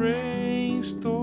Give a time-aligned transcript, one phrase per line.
[0.00, 1.19] brainstorm.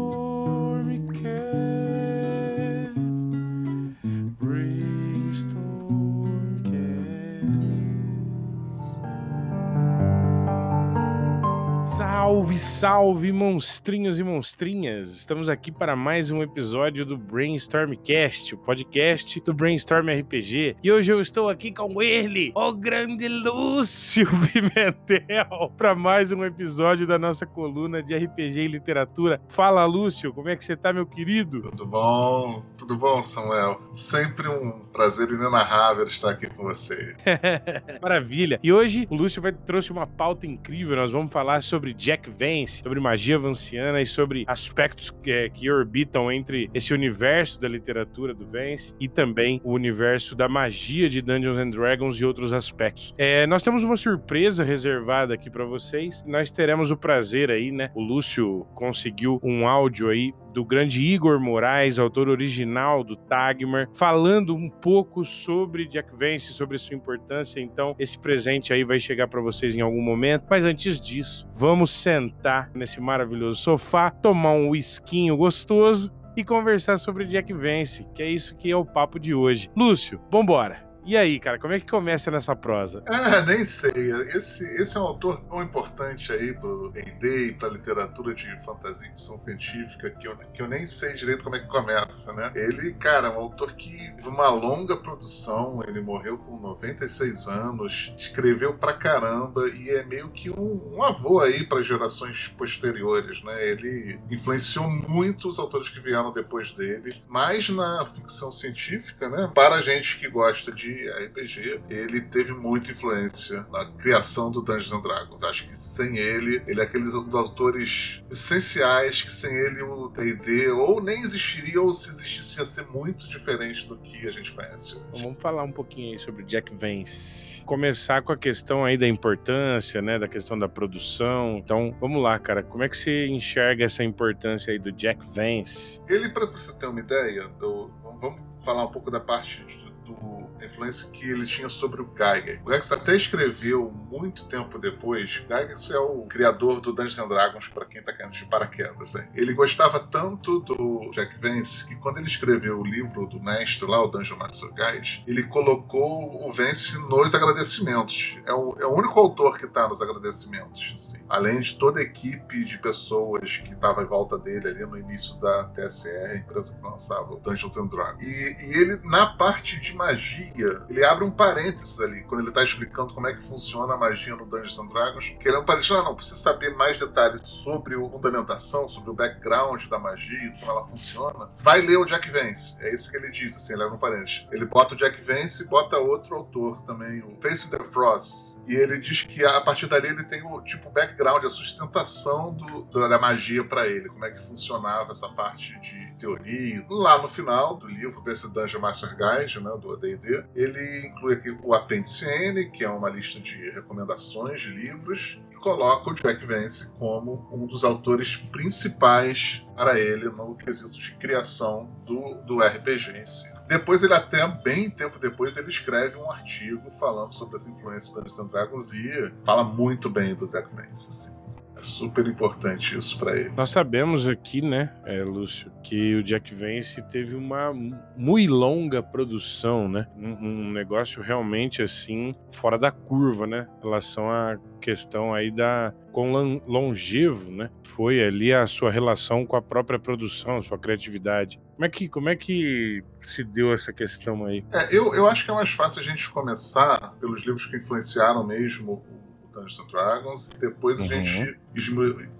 [12.28, 15.16] Salve, salve, monstrinhos e monstrinhas!
[15.16, 20.76] Estamos aqui para mais um episódio do Brainstormcast, o podcast do Brainstorm RPG.
[20.84, 27.08] E hoje eu estou aqui com ele, o grande Lúcio Pimentel, para mais um episódio
[27.08, 29.40] da nossa coluna de RPG e literatura.
[29.48, 31.62] Fala, Lúcio, como é que você tá, meu querido?
[31.62, 32.62] Tudo bom?
[32.78, 33.80] Tudo bom, Samuel?
[33.94, 37.16] Sempre um prazer inenarrável estar aqui com você.
[38.04, 38.60] Maravilha!
[38.62, 40.98] E hoje o Lúcio vai trouxe uma pauta incrível.
[40.98, 45.70] Nós vamos falar sobre Jack Vance, sobre magia vanciana e sobre aspectos que, é, que
[45.70, 51.22] orbitam entre esse universo da literatura do Vance e também o universo da magia de
[51.22, 53.14] Dungeons and Dragons e outros aspectos.
[53.18, 56.24] É, nós temos uma surpresa reservada aqui para vocês.
[56.26, 57.92] Nós teremos o prazer aí, né?
[57.94, 64.56] O Lúcio conseguiu um áudio aí do grande Igor Moraes, autor original do Tagmar, falando
[64.56, 67.60] um pouco sobre Jack Vance, sobre sua importância.
[67.60, 70.48] Então, esse presente aí vai chegar para vocês em algum momento.
[70.50, 77.26] Mas antes disso, vamos sentar nesse maravilhoso sofá, tomar um whiskinho gostoso e conversar sobre
[77.26, 79.70] Jack Vance, que é isso que é o papo de hoje.
[79.76, 80.87] Lúcio, vambora!
[81.08, 83.02] E aí, cara, como é que começa nessa prosa?
[83.08, 84.12] É, nem sei.
[84.36, 89.08] Esse, esse é um autor tão importante aí pro D&D e pra literatura de fantasia
[89.08, 92.52] e ficção científica que eu, que eu nem sei direito como é que começa, né?
[92.54, 98.74] Ele, cara, é um autor que uma longa produção, ele morreu com 96 anos, escreveu
[98.74, 103.66] pra caramba e é meio que um, um avô aí para gerações posteriores, né?
[103.66, 109.50] Ele influenciou muito os autores que vieram depois dele, mas na ficção científica, né?
[109.56, 115.02] Para gente que gosta de RPG, ele teve muita influência na criação do Dungeons and
[115.02, 115.44] Dragons.
[115.44, 121.02] Acho que sem ele, ele é aqueles autores essenciais que sem ele o D&D ou
[121.02, 124.98] nem existiria ou se existisse ia ser muito diferente do que a gente conhece.
[125.10, 127.64] Então, vamos falar um pouquinho aí sobre Jack Vance.
[127.64, 131.58] Começar com a questão aí da importância, né, da questão da produção.
[131.58, 136.02] Então, vamos lá, cara, como é que você enxerga essa importância aí do Jack Vance?
[136.08, 139.66] Ele, para você ter uma ideia, do, vamos falar um pouco da parte
[140.06, 142.62] do a influência que ele tinha sobre o Gygax.
[142.66, 145.44] O Gygax até escreveu muito tempo depois.
[145.48, 149.16] Gygax é o criador do Dungeons and Dragons, para quem tá caindo de paraquedas.
[149.16, 149.28] Hein?
[149.34, 154.04] Ele gostava tanto do Jack Vance que quando ele escreveu o livro do mestre lá,
[154.04, 158.38] o Dungeon Master Guide, ele colocou o Vance nos agradecimentos.
[158.46, 160.94] É o, é o único autor que está nos agradecimentos.
[160.96, 161.20] Assim.
[161.30, 165.40] Além de toda a equipe de pessoas que estava em volta dele ali no início
[165.40, 168.24] da TSR, a empresa que lançava o Dungeons and Dragons.
[168.24, 172.50] E, e ele, na parte de magia, magia, ele abre um parênteses ali, quando ele
[172.50, 175.92] está explicando como é que funciona a magia no Dungeons and Dragons, é um parênteses,
[175.92, 180.72] ah, não, precisa saber mais detalhes sobre a fundamentação, sobre o background da magia, como
[180.72, 182.78] ela funciona, vai ler o Jack Vance.
[182.82, 184.46] É isso que ele diz, assim, ele abre um parênteses.
[184.52, 188.76] Ele bota o Jack Vance e bota outro autor também, o Face the Frost, e
[188.76, 193.18] ele diz que a partir dali ele tem o tipo background, a sustentação do, da
[193.18, 196.86] magia para ele, como é que funcionava essa parte de teoria.
[196.90, 201.58] Lá no final do livro desse Dungeon Master Guide, né, do AD&D, ele inclui aqui
[201.64, 206.46] o apêndice N, que é uma lista de recomendações de livros, e coloca o Jack
[206.46, 213.18] Vance como um dos autores principais para ele no quesito de criação do, do RPG
[213.18, 213.57] em si.
[213.68, 218.22] Depois ele até, bem tempo depois, ele escreve um artigo falando sobre as influências do
[218.22, 220.68] Dungeons Dragons e fala muito bem do Jack.
[220.80, 221.38] Assim.
[221.78, 223.52] É super importante isso para ele.
[223.56, 227.72] Nós sabemos aqui, né, é, Lúcio, que o Jack Vance teve uma
[228.16, 230.08] muito longa produção, né?
[230.18, 233.68] Um, um, negócio realmente assim fora da curva, né?
[233.78, 236.32] Em relação à questão aí da com
[236.66, 237.70] longevo, né?
[237.84, 241.60] Foi ali a sua relação com a própria produção, sua criatividade.
[241.78, 244.66] Como é que como é que se deu essa questão aí?
[244.72, 248.44] É, eu, eu acho que é mais fácil a gente começar pelos livros que influenciaram
[248.44, 249.06] mesmo
[249.54, 250.50] Dungeons and Dragons.
[250.56, 251.10] E depois a uhum.
[251.10, 251.60] gente.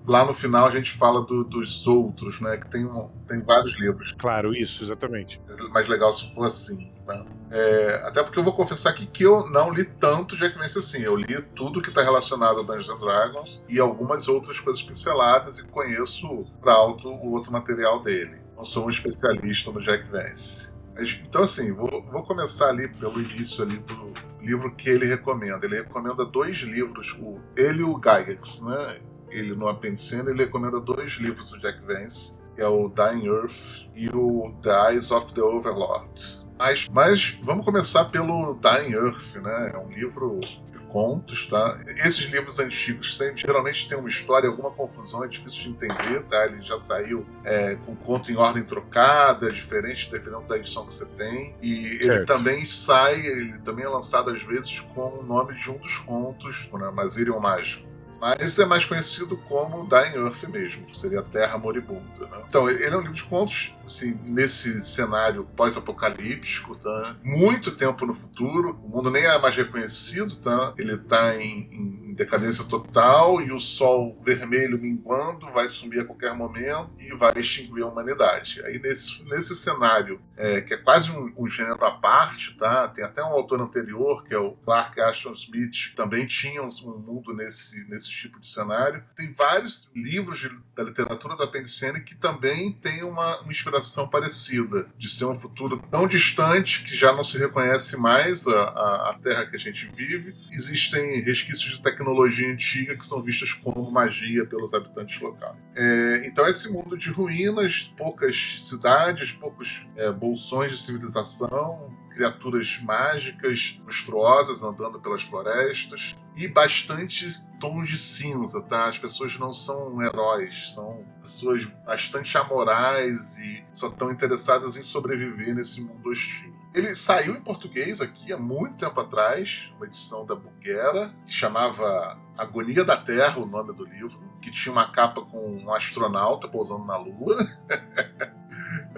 [0.08, 2.58] Lá no final a gente fala do, dos outros, né?
[2.58, 4.14] Que tem, um, tem vários livros.
[4.18, 5.40] Claro, isso, exatamente.
[5.48, 6.92] É mais legal se for assim.
[7.06, 7.26] Né?
[7.52, 11.02] É, até porque eu vou confessar aqui que eu não li tanto Jack Vance assim.
[11.02, 15.60] Eu li tudo que está relacionado a Dungeons and Dragons e algumas outras coisas pinceladas
[15.60, 18.47] e conheço para alto o outro material dele.
[18.58, 20.74] Não sou um especialista no Jack Vance.
[21.00, 24.12] Então, assim, vou, vou começar ali pelo início ali do
[24.42, 25.64] livro que ele recomenda.
[25.64, 29.00] Ele recomenda dois livros, o, ele e o Gygax, né?
[29.30, 33.88] Ele no Apendicena, ele recomenda dois livros do Jack Vance, que é o Dying Earth
[33.94, 36.48] e o The Eyes of the Overlord.
[36.58, 39.72] Mas, mas vamos começar pelo Dying Earth, né?
[39.76, 40.40] É um livro
[40.88, 41.80] contos, tá?
[42.06, 46.46] Esses livros antigos sempre, geralmente tem uma história, alguma confusão, é difícil de entender, tá?
[46.46, 51.06] Ele já saiu é, com conto em ordem trocada, diferente dependendo da edição que você
[51.06, 51.56] tem.
[51.62, 52.12] E certo.
[52.12, 55.98] ele também sai, ele também é lançado às vezes com o nome de um dos
[56.00, 56.90] contos, né?
[56.92, 57.87] Masirion Mágico
[58.20, 62.28] mas é mais conhecido como Dying Earth mesmo, que seria a Terra Moribunda.
[62.28, 62.44] Né?
[62.48, 67.16] Então, ele é um livro de contos assim, nesse cenário pós-apocalíptico, tá?
[67.24, 70.74] muito tempo no futuro, o mundo nem é mais reconhecido, tá?
[70.78, 76.34] ele está em, em, decadência total e o sol vermelho minguando vai sumir a qualquer
[76.34, 78.60] momento e vai extinguir a humanidade.
[78.66, 82.88] Aí, nesse, nesse cenário, é, que é quase um, um, gênero à parte, tá?
[82.88, 86.70] tem até um autor anterior, que é o Clark Ashton Smith, que também tinha um,
[86.98, 89.04] mundo nesse, nesse esse tipo de cenário.
[89.16, 94.88] Tem vários livros de, da literatura da Apendicene que também têm uma, uma, inspiração parecida,
[94.98, 99.20] de ser um futuro tão distante que já não se reconhece mais a, a, a
[99.22, 100.36] Terra que a gente vive.
[100.52, 105.58] Existem resquícios de tecnologia antiga que são vistas como magia pelos habitantes locais.
[105.76, 113.80] É, então, esse mundo de ruínas, poucas cidades, poucos é, bolsões de civilização, criaturas mágicas,
[113.84, 118.88] monstruosas andando pelas florestas e bastante tons de cinza, tá?
[118.88, 125.56] As pessoas não são heróis, são pessoas bastante amorais e só estão interessadas em sobreviver
[125.56, 126.56] nesse mundo hostil.
[126.74, 132.20] Ele saiu em português aqui há muito tempo atrás, uma edição da Buguera, que chamava
[132.38, 136.86] Agonia da Terra, o nome do livro, que tinha uma capa com um astronauta pousando
[136.86, 137.38] na Lua.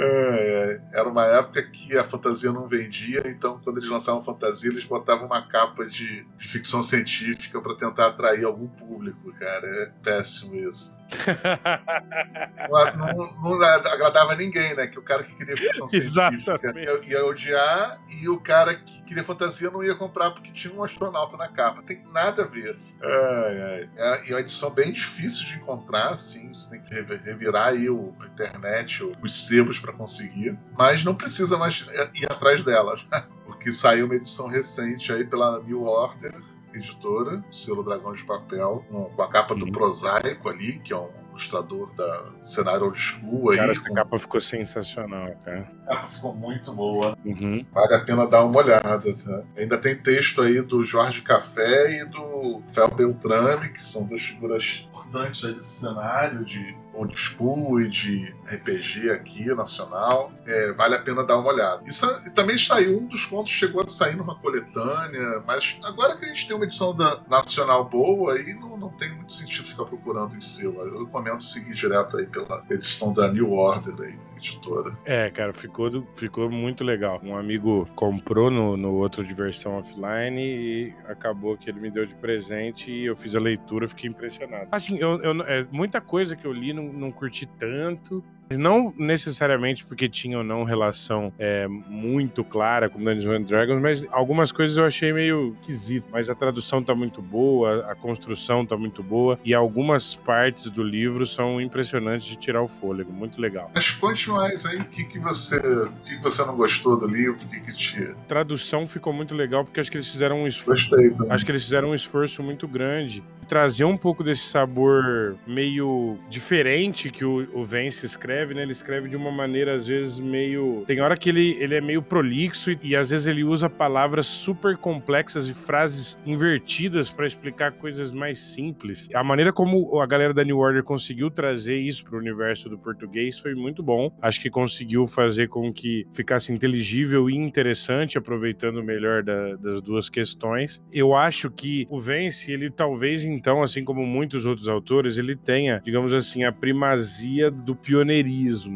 [0.02, 4.86] É, era uma época que a fantasia não vendia, então quando eles lançavam fantasia, eles
[4.86, 9.68] botavam uma capa de, de ficção científica para tentar atrair algum público, cara.
[9.68, 11.00] É péssimo isso
[12.98, 14.88] não, não, agradava ninguém, né?
[14.88, 19.24] Que o cara que queria ficção científica ia, ia, odiar e o cara que queria
[19.24, 21.82] fantasia não ia comprar porque tinha um astronauta na capa.
[21.82, 22.72] Tem nada a ver.
[22.72, 22.96] Assim.
[23.02, 23.90] Ai, ai.
[23.98, 26.54] É, uma edição bem difícil de encontrar, assim.
[26.54, 30.58] Você tem que revirar aí o, a internet, os sebos para conseguir.
[30.78, 33.28] Mas não precisa mais ir atrás dela, tá?
[33.46, 36.36] Porque saiu uma edição recente aí pela New Order
[36.72, 41.92] editora, selo Dragão de Papel, com a capa do Prosaico ali, que é um ilustrador
[41.96, 43.48] da cenário old school.
[43.48, 43.94] Cara, aí, essa com...
[43.94, 45.68] capa ficou sensacional, cara.
[45.88, 47.18] A capa ficou muito boa.
[47.26, 47.66] Uhum.
[47.72, 49.14] Vale a pena dar uma olhada.
[49.14, 49.44] Tá?
[49.58, 54.88] Ainda tem texto aí do Jorge Café e do Fel Beltrame, que são duas figuras
[54.90, 60.32] importantes aí desse cenário de old school e de RPG aqui, nacional.
[60.46, 61.84] É, vale a pena dar uma olhada.
[61.86, 66.26] E, e, também saiu, um dos contos chegou a sair numa coletânea, mas agora que
[66.26, 69.86] a gente tem uma edição da nacional boa, aí não, não tem muito sentido ficar
[69.86, 70.82] procurando em selo.
[70.82, 74.98] Eu recomendo seguir direto aí pela edição da New Order aí editora.
[75.06, 77.20] É, cara, ficou, ficou muito legal.
[77.24, 82.06] Um amigo comprou no, no outro de versão offline e acabou que ele me deu
[82.06, 84.68] de presente e eu fiz a leitura, fiquei impressionado.
[84.72, 88.24] Assim, eu, eu é, muita coisa que eu li não, não curti tanto.
[88.58, 94.06] Não necessariamente porque tinha ou não relação é, muito clara com Dungeons and Dragons, mas
[94.12, 96.06] algumas coisas eu achei meio esquisito.
[96.12, 100.84] Mas a tradução tá muito boa, a construção tá muito boa e algumas partes do
[100.84, 103.12] livro são impressionantes de tirar o fôlego.
[103.12, 103.72] Muito legal.
[103.74, 107.08] Mas conte mais aí o que, que você o que, que você não gostou do
[107.08, 108.04] livro, o que, que te.
[108.04, 110.90] A tradução ficou muito legal porque acho que eles fizeram um esforço.
[110.90, 111.32] Gostei também.
[111.32, 117.10] Acho que eles fizeram um esforço muito grande trazer um pouco desse sabor meio diferente
[117.10, 118.64] que o, o Vance escreve, né?
[118.64, 120.84] Ele escreve de uma maneira, às vezes, meio.
[120.86, 124.28] Tem hora que ele, ele é meio prolixo e, e às vezes ele usa palavras
[124.28, 129.10] super complexas e frases invertidas para explicar coisas mais simples.
[129.14, 132.78] A maneira como a galera da New Order conseguiu trazer isso para o universo do
[132.78, 134.12] português foi muito bom.
[134.22, 140.10] Acho que conseguiu fazer com que ficasse inteligível e interessante, aproveitando melhor da, das duas
[140.10, 140.82] questões.
[140.92, 145.82] Eu acho que o Vance, ele talvez então, assim como muitos outros autores, ele tenha,
[145.84, 148.29] digamos assim, a primazia do pioneirismo,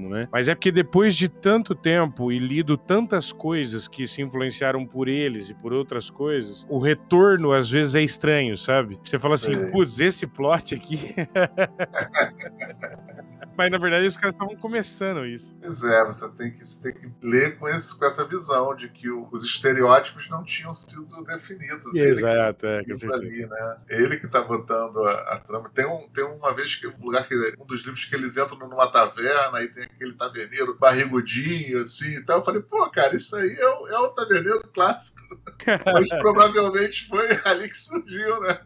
[0.10, 0.28] né?
[0.32, 5.08] Mas é porque depois de tanto tempo e lido tantas coisas que se influenciaram por
[5.08, 9.00] eles e por outras coisas, o retorno às vezes é estranho, sabe?
[9.02, 9.72] Você fala assim, é.
[9.72, 11.16] putz, esse plot aqui.
[13.56, 15.56] Mas na verdade os caras estavam começando isso.
[15.62, 18.90] Pois é, você tem que, você tem que ler com, esse, com essa visão de
[18.90, 21.96] que o, os estereótipos não tinham sido definidos.
[21.96, 23.78] Exato, é, que ali, né?
[23.90, 25.70] Ele que tá botando a, a, trama.
[25.74, 28.58] Tem, um, tem uma vez que um lugar que um dos livros que eles entram
[28.58, 33.52] numa taverna e tem aquele taverneiro barrigudinho, assim então Eu falei, pô, cara, isso aí
[33.54, 35.22] é o, é o taverneiro clássico.
[35.94, 38.60] Mas provavelmente foi ali que surgiu, né?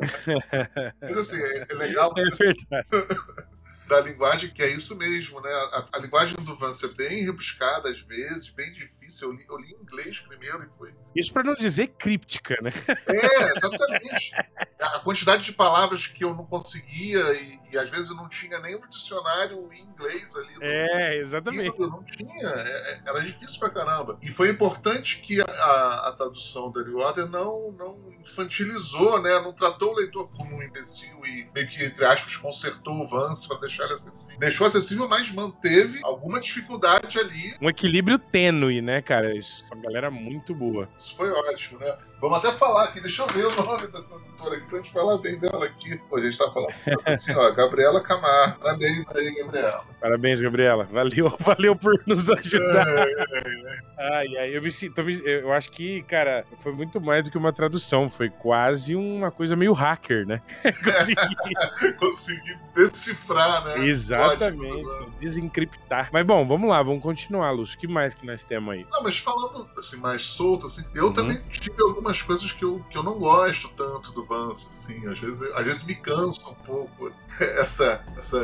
[1.00, 2.14] Mas assim, é, é legal.
[2.16, 2.66] É verdade
[3.88, 5.50] da linguagem, que é isso mesmo, né?
[5.50, 9.28] A, a linguagem do Vance é bem rebuscada às vezes, bem difícil difícil.
[9.28, 10.94] Eu li, eu li em inglês primeiro e foi.
[11.14, 12.72] Isso para não dizer críptica, né?
[13.06, 14.32] É, exatamente.
[14.80, 18.58] a quantidade de palavras que eu não conseguia e, e às vezes eu não tinha
[18.60, 20.54] nem no dicionário em inglês ali.
[20.60, 21.78] É, exatamente.
[21.78, 22.48] Eu não tinha.
[22.48, 24.18] É, é, era difícil pra caramba.
[24.22, 29.40] E foi importante que a, a, a tradução da Order não, não infantilizou, né?
[29.40, 33.46] Não tratou o leitor como um imbecil e meio que, entre aspas, consertou o Vance
[33.46, 34.38] para deixar ele acessível.
[34.38, 37.56] Deixou acessível, mas manteve alguma dificuldade ali.
[37.60, 39.34] Um equilíbrio tênue, né, cara?
[39.34, 40.88] Isso, uma galera muito boa.
[40.98, 41.96] Isso foi ótimo, né?
[42.20, 45.18] Vamos até falar aqui, deixa eu ver o nome da tradutora aqui pra gente falar
[45.18, 45.98] bem dela aqui.
[46.08, 46.72] Pô, a gente tá falando
[47.04, 48.58] assim, ó, Gabriela Camar.
[48.58, 49.84] Parabéns aí, Gabriela.
[50.00, 50.84] Parabéns, Gabriela.
[50.84, 52.88] Valeu, valeu por nos ajudar.
[52.88, 53.84] É, é, é.
[53.98, 55.02] Ai, ai, eu me sinto.
[55.02, 58.08] Eu acho que, cara, foi muito mais do que uma tradução.
[58.08, 60.40] Foi quase uma coisa meio hacker, né?
[60.82, 61.94] Consegui.
[61.98, 63.86] Consegui decifrar, né?
[63.86, 64.86] Exatamente.
[64.86, 66.08] Ótimo, desencriptar.
[66.10, 67.76] Mas bom, vamos lá, vamos continuar, Lúcio.
[67.76, 68.83] O que mais que nós temos aí?
[68.90, 71.12] Não, mas falando assim, mais solto, assim, eu uhum.
[71.12, 75.06] também tive algumas coisas que eu, que eu não gosto tanto do Vance, assim.
[75.06, 77.10] Às vezes, às vezes me cansa um pouco
[77.40, 78.38] essa, essa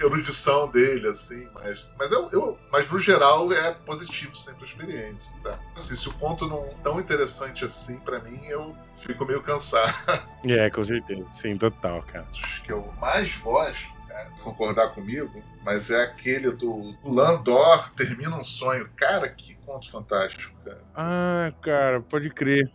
[0.00, 1.48] erudição dele, assim.
[1.54, 5.58] Mas, mas, eu, eu, mas no geral é positivo sempre a experiência, tá?
[5.76, 9.94] Assim, se o ponto não é tão interessante assim, para mim, eu fico meio cansado.
[10.46, 11.24] É, com certeza.
[11.30, 12.26] Sim, total, cara.
[12.30, 13.93] Os que eu mais gosto
[14.42, 18.88] concordar comigo, mas é aquele do Landor termina um sonho.
[18.96, 20.84] Cara, que conto fantástico, cara.
[20.94, 22.70] Ah, cara, pode crer.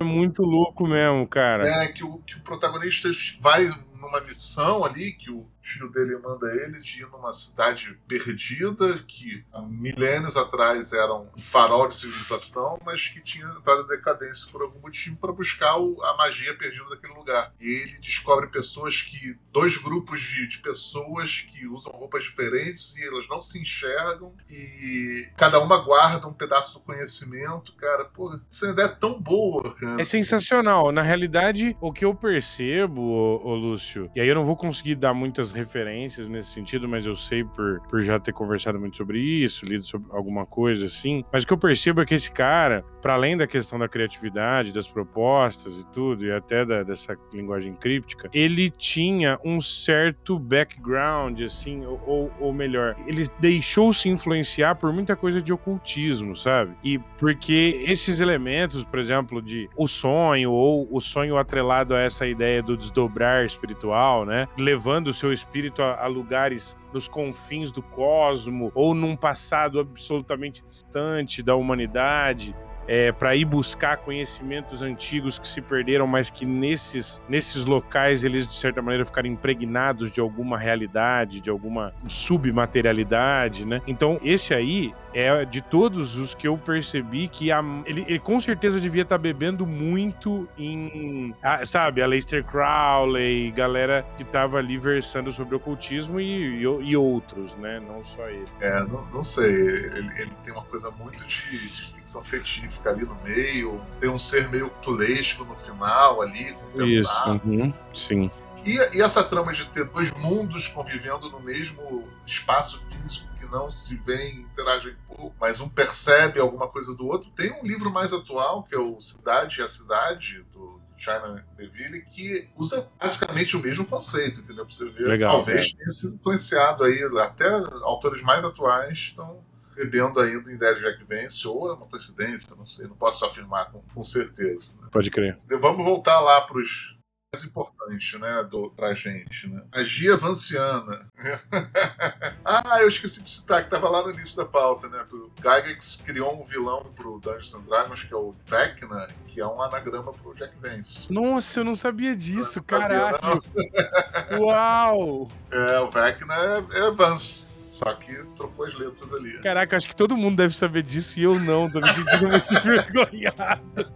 [0.00, 1.66] É muito louco mesmo, cara.
[1.66, 3.08] É, que o, que o protagonista
[3.40, 8.98] vai numa missão ali, que o tio dele manda ele de ir numa cidade perdida,
[9.08, 14.46] que há milênios atrás era um farol de civilização, mas que tinha entrado em decadência
[14.52, 17.52] por algum motivo para buscar o, a magia perdida daquele lugar.
[17.58, 19.36] E ele descobre pessoas que.
[19.50, 25.28] dois grupos de, de pessoas que usam roupas diferentes e elas não se enxergam, e
[25.36, 27.74] cada uma guarda um pedaço do conhecimento.
[27.76, 30.00] Cara, pô, essa ideia é tão boa, cara.
[30.00, 30.92] É sensacional.
[30.92, 34.96] Na realidade, o que eu percebo, ô, ô Lúcio, e aí eu não vou conseguir
[34.96, 39.18] dar muitas referências nesse sentido, mas eu sei por, por já ter conversado muito sobre
[39.18, 41.24] isso, lido sobre alguma coisa assim.
[41.32, 44.72] Mas o que eu percebo é que esse cara, para além da questão da criatividade,
[44.72, 51.40] das propostas e tudo, e até da, dessa linguagem críptica, ele tinha um certo background,
[51.42, 56.74] assim, ou, ou melhor, ele deixou-se influenciar por muita coisa de ocultismo, sabe?
[56.82, 62.26] E porque esses elementos, por exemplo, de o sonho, ou o sonho atrelado a essa
[62.26, 64.48] ideia do desdobrar espiritual, né?
[64.58, 69.78] Levando o seu espírito espírito a, a lugares nos confins do cosmo ou num passado
[69.78, 76.44] absolutamente distante da humanidade é, para ir buscar conhecimentos antigos que se perderam, mas que
[76.44, 83.64] nesses, nesses locais eles, de certa maneira, ficaram impregnados de alguma realidade, de alguma submaterialidade,
[83.64, 83.80] né?
[83.86, 88.40] Então, esse aí é de todos os que eu percebi que a, ele, ele, com
[88.40, 94.58] certeza devia estar tá bebendo muito em, a, sabe, a Lester Crowley, galera que estava
[94.58, 97.80] ali versando sobre ocultismo e, e, e, outros, né?
[97.86, 98.44] Não só ele.
[98.60, 99.52] É, não, não sei.
[99.52, 104.18] Ele, ele tem uma coisa muito de, de ficção científica ali no meio, tem um
[104.18, 106.54] ser meio tulesco no final ali.
[106.76, 108.30] Isso, uhum, sim.
[108.64, 113.70] E, e, essa trama de ter dois mundos convivendo no mesmo espaço físico que não
[113.70, 117.30] se veem, interagem pouco, mas um percebe alguma coisa do outro.
[117.30, 122.02] Tem um livro mais atual, que é o Cidade e a Cidade, do China Deville,
[122.02, 124.64] que usa basicamente o mesmo conceito, entendeu?
[124.64, 125.06] Pra você ver.
[125.06, 125.76] Legal, Talvez é.
[125.76, 127.48] tenha sido influenciado aí, até
[127.82, 129.42] autores mais atuais estão
[129.74, 133.70] bebendo ainda em Dead Jack Vance, ou é uma coincidência, não sei, não posso afirmar
[133.70, 134.72] com, com certeza.
[134.80, 134.88] Né?
[134.90, 135.38] Pode crer.
[135.60, 136.94] Vamos voltar lá para os
[137.34, 139.62] mais importantes, né, do, pra gente, né?
[139.74, 141.06] Magia vanciana.
[142.44, 145.04] ah, eu esqueci de citar que tava lá no início da pauta, né?
[145.10, 149.46] O Gygax criou um vilão pro Dungeons and Dragons, que é o Vecna, que é
[149.46, 151.12] um anagrama pro Jack Vance.
[151.12, 153.18] Nossa, eu não sabia disso, não caralho!
[153.18, 155.28] Sabia, Uau!
[155.50, 157.53] É, o Vecna é, é Vance.
[157.74, 159.36] Só que trocou as letras ali.
[159.40, 161.68] Caraca, acho que todo mundo deve saber disso e eu não.
[161.68, 163.92] Tô me sentindo muito envergonhado.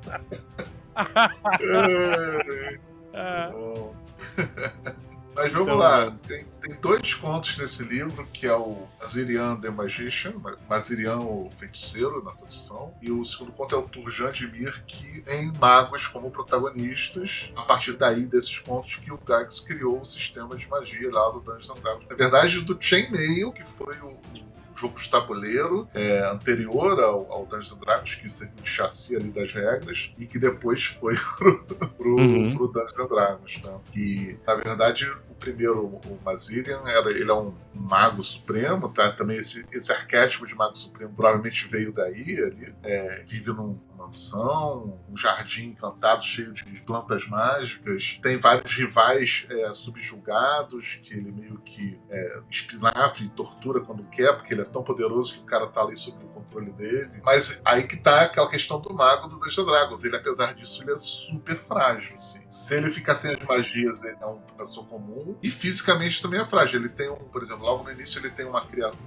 [3.14, 3.52] ah.
[5.38, 9.70] Mas vamos então, lá, tem, tem, dois contos nesse livro, que é o Mazirian the
[9.70, 10.34] Magician,
[10.68, 15.20] Mazirian o Feiticeiro, na tradução, e o segundo conto é o Turjan de Mir, que
[15.20, 17.52] tem magos como protagonistas.
[17.54, 21.38] A partir daí, desses contos, que o Gags criou o sistema de magia lá do
[21.38, 22.06] Dungeons and Dragons.
[22.10, 24.18] Na verdade, do Chainmail, que foi o,
[24.78, 29.52] jogo de tabuleiro é, anterior ao, ao Dungeons Dragons, que serviu de chassi ali das
[29.52, 32.56] regras, e que depois foi pro, pro, uhum.
[32.56, 33.60] pro Dungeons Dragons.
[33.60, 33.78] Tá?
[33.92, 39.12] Que, na verdade, primeiro, o Mazirian, era, ele é um mago supremo, tá?
[39.12, 45.00] Também esse, esse arquétipo de mago supremo provavelmente veio daí, ali, é, vive num, mansão,
[45.10, 48.18] um jardim encantado cheio de plantas mágicas.
[48.22, 54.32] Tem vários rivais é, subjugados que ele meio que é, espinafre e tortura quando quer,
[54.34, 57.20] porque ele é tão poderoso que o cara tá ali sob o controle dele.
[57.24, 60.04] Mas aí que tá aquela questão do mago do Dungeons Dragons.
[60.04, 62.14] Ele, apesar disso, ele é super frágil.
[62.16, 62.40] Assim.
[62.48, 65.36] Se ele ficar sem as magias, ele é uma pessoa comum.
[65.42, 66.80] E fisicamente também é frágil.
[66.80, 68.98] Ele tem um, por exemplo, logo no início ele tem uma criatura,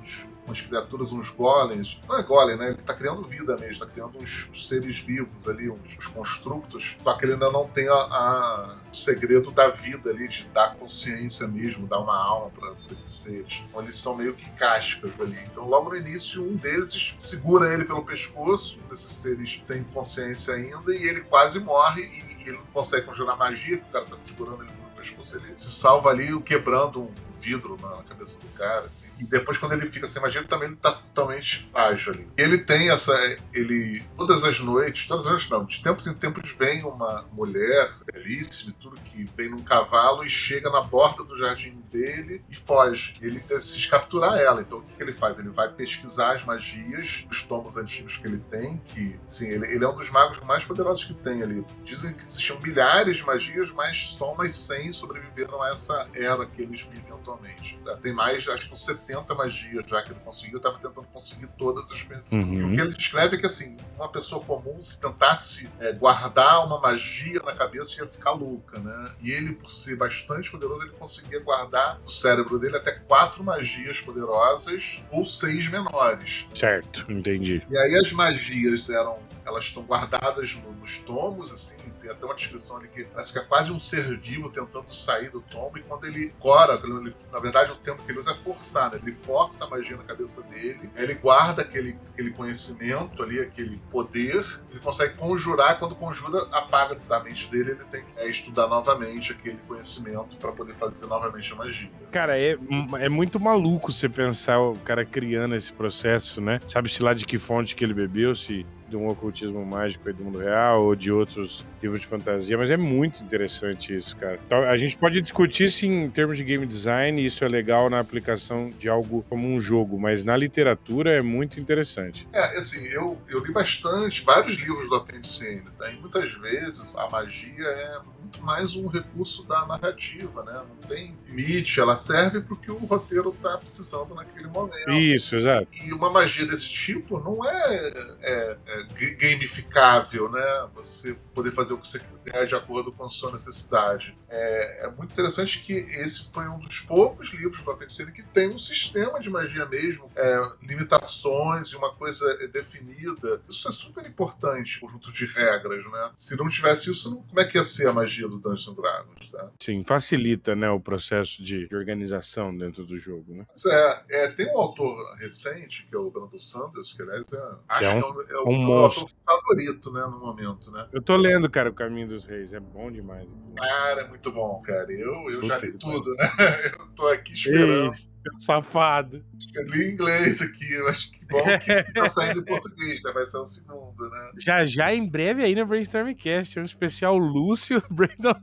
[0.46, 2.00] umas criaturas, uns golems.
[2.08, 2.70] Não é golem, né?
[2.70, 6.96] Ele tá criando vida mesmo, tá criando uns, uns seres vivos ali, uns, uns, constructos.
[7.04, 10.76] Só que ele ainda não tem a, a, o segredo da vida ali, de dar
[10.76, 13.62] consciência mesmo, dar uma alma para esses seres.
[13.70, 15.40] Então eles são meio que cascas ali.
[15.52, 20.94] Então logo no início, um deles segura ele pelo pescoço, desses seres tem consciência ainda,
[20.94, 24.18] e ele quase morre e, e ele não consegue conjurar magia, porque o cara tá
[24.18, 28.86] segurando ele pelo pescoço, ele se salva ali quebrando um vidro na cabeça do cara,
[28.86, 29.08] assim.
[29.20, 32.28] E depois, quando ele fica sem magia, ele também tá totalmente ágil ali.
[32.38, 33.14] Ele tem essa.
[33.54, 34.04] Ele.
[34.16, 38.72] Todas as noites, todas as noites não, de tempos em tempos vem uma mulher belíssima
[38.72, 43.14] e tudo que vem num cavalo e chega na borda do jardim dele e foge.
[43.22, 44.62] Ele decide capturar ela.
[44.62, 45.40] Então o que, que ele faz?
[45.40, 49.84] Ele vai pesquisar as magias dos tomos antigos que ele tem, que, sim, ele, ele
[49.84, 51.66] é um dos magos mais poderosos que tem ali.
[51.84, 56.62] Dizem que existiam milhares de magias, mas só umas 100 sobreviveram a essa era que
[56.62, 57.80] eles vivem atualmente.
[58.02, 60.58] Tem mais, acho que uns 70 magias já que ele conseguiu.
[60.58, 62.32] Eu tava tentando conseguir todas as coisas.
[62.32, 62.68] Uhum.
[62.68, 66.80] o que ele descreve é que, assim, uma pessoa comum, se tentasse é, guardar uma
[66.80, 69.12] magia na cabeça, ia ficar louca, né?
[69.22, 74.02] E ele, por ser bastante poderoso, ele conseguia guardar no cérebro dele até quatro magias
[74.02, 76.48] poderosas ou seis menores.
[76.54, 77.66] Certo, entendi.
[77.70, 82.36] E aí as magias eram elas estão guardadas no, nos tomos, assim, tem até uma
[82.36, 85.84] descrição ali que parece que é quase um ser vivo tentando sair do tombo, e
[85.84, 89.00] quando ele cora, ele, na verdade o tempo que ele usa é forçar, né?
[89.02, 94.46] Ele força a magia na cabeça dele, ele guarda aquele, aquele conhecimento ali, aquele poder,
[94.70, 99.32] ele consegue conjurar, quando conjura, apaga da mente dele, ele tem que é, estudar novamente
[99.32, 101.90] aquele conhecimento para poder fazer novamente a magia.
[102.12, 102.58] Cara, é,
[103.00, 106.60] é muito maluco você pensar o cara criando esse processo, né?
[106.68, 110.24] Sabe-se lá de que fonte que ele bebeu, se de um ocultismo mágico aí do
[110.24, 114.38] mundo real ou de outros livros de fantasia, mas é muito interessante isso, cara.
[114.46, 118.00] Então, a gente pode discutir se em termos de game design isso é legal na
[118.00, 122.28] aplicação de algo como um jogo, mas na literatura é muito interessante.
[122.34, 125.90] É, assim, eu, eu li bastante, vários livros do Apendicene, tá?
[125.90, 130.54] E muitas vezes a magia é muito mais um recurso da narrativa, né?
[130.54, 134.92] Não tem limite, ela serve para o que o roteiro está precisando naquele momento.
[134.92, 135.68] Isso, exato.
[135.74, 138.81] E uma magia desse tipo não é, é, é
[139.18, 140.70] gamificável, né?
[140.76, 144.18] Você poder fazer o que você quiser de acordo com a sua necessidade.
[144.30, 148.50] É, é muito interessante que esse foi um dos poucos livros do Apendicene que tem
[148.50, 153.42] um sistema de magia mesmo, é, limitações e uma coisa definida.
[153.50, 156.12] Isso é super importante, conjunto de regras, né?
[156.16, 159.50] Se não tivesse isso, como é que ia ser a magia do Dungeons Dragons, tá?
[159.60, 163.46] Sim, facilita, né, o processo de organização dentro do jogo, né?
[163.68, 167.84] É, é, tem um autor recente, que é o Brandon Sanders, que aliás é, acho
[167.84, 170.88] é um, que é, o, um meu autor favorito, né, no momento, né?
[170.92, 173.28] Eu tô lendo, cara, O Caminho dos Reis, é bom demais.
[173.56, 174.92] Cara, é muito bom, cara.
[174.92, 176.26] Eu, eu já li tudo, né?
[176.80, 177.94] Eu tô aqui esperando.
[177.94, 179.24] Ei, safado.
[179.54, 183.12] Eu li em inglês aqui, eu acho que bom que tá saindo em português, né?
[183.12, 184.32] Vai ser o segundo, né?
[184.38, 188.36] Já já em breve aí no Brainstormcast, um especial Lúcio Brandon.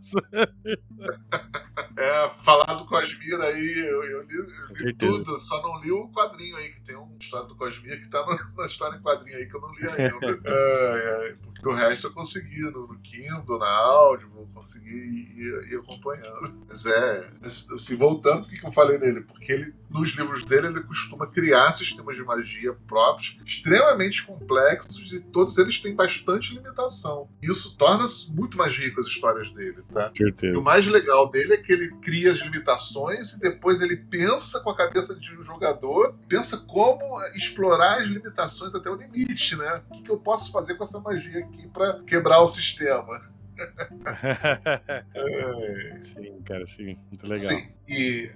[1.96, 6.08] É, falar do Cosmir aí, eu, eu li, eu li tudo, só não li o
[6.08, 9.36] quadrinho aí, que tem uma história do Cosmir que tá no, na história em quadrinho
[9.36, 10.40] aí que eu não li ainda.
[10.44, 15.72] é, é, porque o resto eu consegui no, no Kindle, na áudio, vou conseguir ir,
[15.72, 16.58] ir acompanhando.
[16.68, 19.22] Mas é, assim, voltando, por que eu falei nele?
[19.22, 25.20] Porque ele, nos livros dele, ele costuma criar sistemas de magia próprios, extremamente complexos, e
[25.20, 27.28] todos eles têm bastante limitação.
[27.42, 30.10] Isso torna muito mais rico as histórias dele, tá?
[30.16, 30.54] Certeza.
[30.54, 34.60] E o mais legal dele é que ele cria as limitações e depois ele pensa
[34.60, 39.82] com a cabeça de um jogador, pensa como explorar as limitações até o limite, né?
[39.88, 43.28] O que, que eu posso fazer com essa magia aqui para quebrar o sistema?
[45.14, 46.02] é.
[46.02, 46.98] Sim, cara, sim.
[47.08, 47.56] Muito legal.
[47.56, 48.30] Sim, e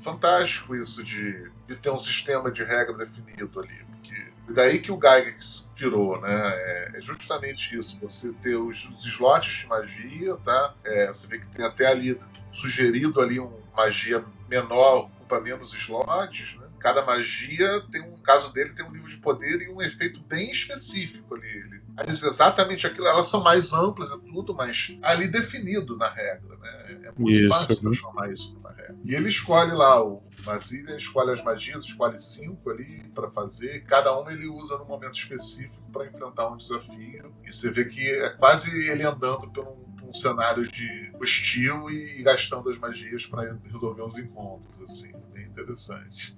[0.00, 3.84] fantástico isso de, de ter um sistema de regra definido ali.
[3.84, 6.52] Porque daí que o Gygax tirou, né?
[6.54, 7.98] É, é justamente isso.
[8.00, 10.74] Você ter os, os slots de magia, tá?
[10.84, 12.18] É, você vê que tem até ali
[12.50, 16.66] sugerido ali um magia menor, ocupa menos slots, né?
[16.78, 20.50] Cada magia tem um caso dele tem um nível de poder e um efeito bem
[20.50, 21.48] específico ali.
[21.48, 26.56] Ele Mas exatamente aquilo, elas são mais amplas e tudo, mas ali definido na regra,
[26.58, 27.00] né?
[27.04, 27.48] É muito isso.
[27.48, 28.94] fácil transformar isso numa regra.
[29.02, 34.16] E ele escolhe lá, o Mazilha escolhe as magias, escolhe cinco ali para fazer, cada
[34.18, 37.32] uma ele usa num momento específico para enfrentar um desafio.
[37.42, 42.22] E você vê que é quase ele andando por um, um cenário de hostil e
[42.22, 46.36] gastando as magias para resolver os encontros, assim, bem interessante.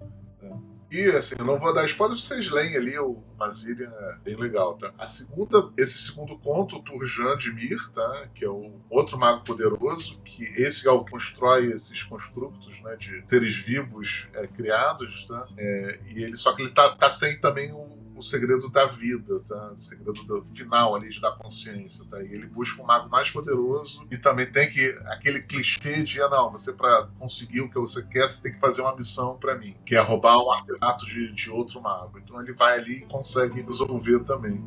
[0.91, 4.77] E assim, eu não vou dar spoiler, vocês leem ali o Mazirian, é bem legal,
[4.77, 4.93] tá?
[4.97, 8.29] A segunda, esse segundo conto, o Turjan de Mir, tá?
[8.35, 12.97] Que é o outro mago poderoso, que esse é o que constrói esses construtos, né?
[12.97, 15.47] De seres vivos é, criados, tá?
[15.59, 19.41] É, e ele, só que ele tá, tá sem também o o segredo da vida,
[19.47, 19.73] tá?
[19.77, 22.21] O segredo do final ali de dar consciência, tá?
[22.21, 26.29] E ele busca um mago mais poderoso e também tem que aquele clichê de ah,
[26.29, 29.57] não, você para conseguir o que você quer, você tem que fazer uma missão para
[29.57, 32.19] mim, que é roubar um artefato de, de outro mago.
[32.19, 34.63] Então ele vai ali e consegue resolver também.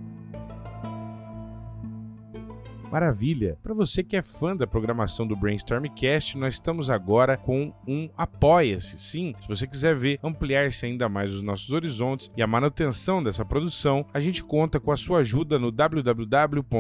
[2.92, 3.58] Maravilha!
[3.64, 9.00] Para você que é fã da programação do Brainstormcast, nós estamos agora com um Apoia-se.
[9.00, 13.46] Sim, se você quiser ver ampliar-se ainda mais os nossos horizontes e a manutenção dessa
[13.46, 16.72] produção, a gente conta com a sua ajuda no www.apoia.c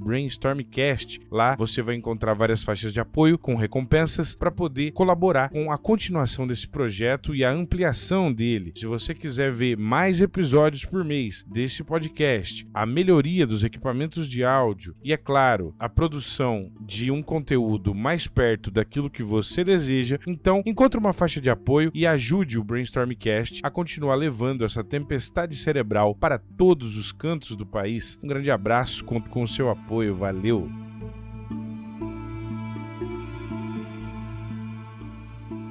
[0.00, 1.20] brainstormcast.
[1.30, 5.78] Lá você vai encontrar várias faixas de apoio com recompensas para poder colaborar com a
[5.78, 8.72] continuação desse projeto e a ampliação dele.
[8.74, 14.47] Se você quiser ver mais episódios por mês desse podcast, a melhoria dos equipamentos de
[14.48, 20.18] áudio e, é claro, a produção de um conteúdo mais perto daquilo que você deseja,
[20.26, 25.54] então encontre uma faixa de apoio e ajude o Brainstormcast a continuar levando essa tempestade
[25.56, 28.18] cerebral para todos os cantos do país.
[28.22, 30.87] Um grande abraço, conto com o seu apoio, valeu!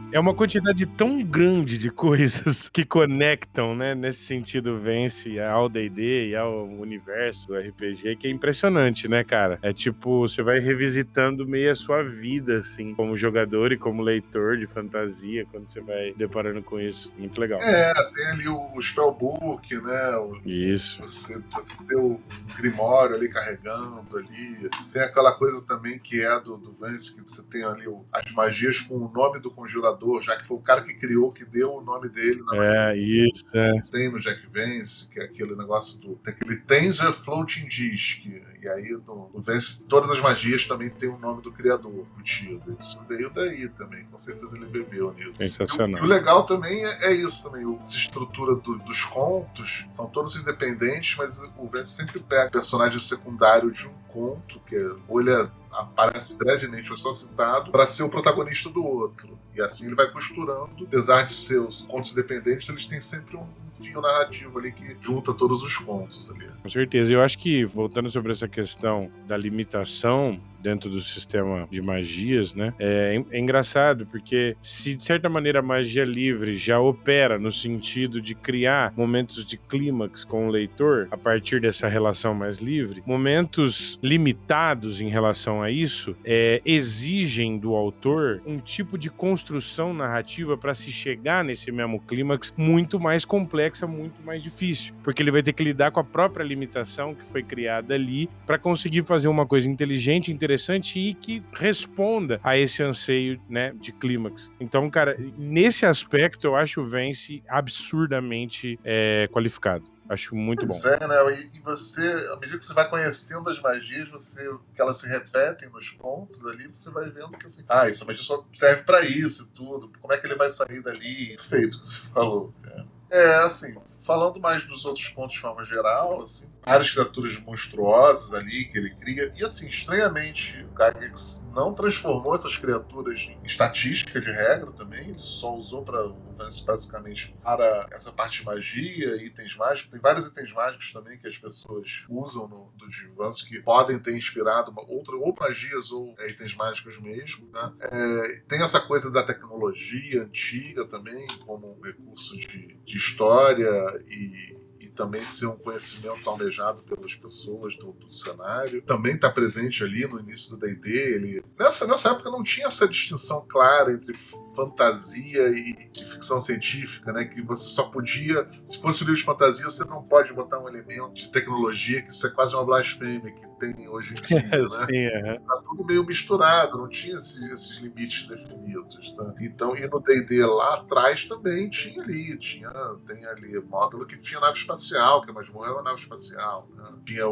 [0.09, 3.93] É uma quantidade tão grande de coisas que conectam, né?
[3.93, 9.59] Nesse sentido, vence ao D&D e ao universo do RPG, que é impressionante, né, cara?
[9.61, 14.57] É tipo, você vai revisitando meio a sua vida, assim, como jogador e como leitor
[14.57, 17.11] de fantasia, quando você vai deparando com isso.
[17.17, 17.59] Muito legal.
[17.59, 20.17] É, tem ali o Spellbook, né?
[20.17, 21.01] O, isso.
[21.01, 22.19] Você, você tem o
[22.55, 24.69] Grimório ali carregando ali.
[24.93, 28.31] Tem aquela coisa também que é do, do Vance, que você tem ali o, as
[28.31, 31.75] magias com o nome do conjurador já que foi o cara que criou, que deu
[31.75, 32.41] o nome dele.
[32.53, 33.79] é, isso, é.
[33.91, 36.15] Tem no Jack Vance, que é aquele negócio do.
[36.15, 38.25] Tem aquele Tenzer Floating Disk.
[38.61, 42.75] E aí no, no Vance, todas as magias também tem o nome do criador embutido.
[42.79, 45.33] Isso veio daí também, com certeza ele bebeu nisso.
[45.35, 45.99] Sensacional.
[45.99, 47.65] E o, o legal também é, é, isso também.
[47.65, 52.99] O, essa estrutura do, dos contos são todos independentes, mas o Vance sempre pega personagem
[52.99, 57.85] secundário de um conto, que é, ou ele é aparece brevemente, foi só citado, para
[57.85, 59.37] ser o protagonista do outro.
[59.55, 63.47] E assim ele vai costurando, apesar de seus contos independentes, eles têm sempre um
[63.81, 66.47] fio narrativo ali que junta todos os contos ali.
[66.61, 67.13] Com certeza.
[67.13, 72.73] Eu acho que, voltando sobre essa questão da limitação dentro do sistema de magias, né?
[72.79, 78.21] É, é, engraçado porque se de certa maneira a magia livre já opera no sentido
[78.21, 83.99] de criar momentos de clímax com o leitor a partir dessa relação mais livre, momentos
[84.03, 90.73] limitados em relação a isso é, exigem do autor um tipo de construção narrativa para
[90.73, 93.23] se chegar nesse mesmo clímax muito mais
[93.67, 97.23] complexa, muito mais difícil, porque ele vai ter que lidar com a própria limitação que
[97.23, 102.81] foi criada ali para conseguir fazer uma coisa inteligente, interessante e que responda a esse
[102.81, 104.51] anseio, né, de clímax.
[104.59, 109.97] Então, cara, nesse aspecto eu acho o Vence absurdamente é, qualificado.
[110.09, 110.89] Acho muito pois bom.
[110.89, 111.49] É, né?
[111.53, 112.01] E você,
[112.31, 116.45] à medida que você vai conhecendo as magias, você, que elas se repetem nos pontos
[116.45, 119.91] ali, você vai vendo que assim, ah, essa magia só serve para isso e tudo.
[119.99, 121.35] Como é que ele vai sair dali?
[121.35, 122.53] Perfeito que você falou.
[122.65, 128.33] É, é assim, falando mais dos outros contos de forma geral, assim, várias criaturas monstruosas
[128.33, 129.31] ali que ele cria.
[129.35, 135.09] E assim, estranhamente, o Gygax não transformou essas criaturas em estatística de regra também.
[135.09, 139.91] Ele só usou para basicamente para essa parte de magia, itens mágicos.
[139.91, 144.15] Tem vários itens mágicos também que as pessoas usam no, do Vance que podem ter
[144.15, 147.49] inspirado uma outra, ou magias ou é, itens mágicos mesmo.
[147.51, 147.73] Né?
[147.79, 153.69] É, tem essa coisa da tecnologia antiga também, como um recurso de, de história
[154.07, 154.56] e
[154.97, 158.81] também ser um conhecimento almejado pelas pessoas do, do cenário.
[158.81, 160.89] Também está presente ali no início do D&D.
[160.89, 161.43] Ele...
[161.57, 164.13] Nessa, nessa época não tinha essa distinção clara entre
[164.55, 167.25] fantasia e, e, ficção científica, né?
[167.25, 168.49] Que você só podia...
[168.65, 172.09] Se fosse um livro de fantasia, você não pode botar um elemento de tecnologia, que
[172.09, 174.65] isso é quase uma blasfêmia, que tem hoje em dia, né?
[174.67, 175.39] Sim, uhum.
[175.45, 179.33] Tá tudo meio misturado, não tinha esses, esses limites definidos, tá?
[179.39, 182.69] Então, e no D&D lá atrás também tinha ali, tinha,
[183.07, 186.93] tem ali módulo que tinha nave espacial, que a masmorra é uma nave espacial, né?
[187.05, 187.25] Tinha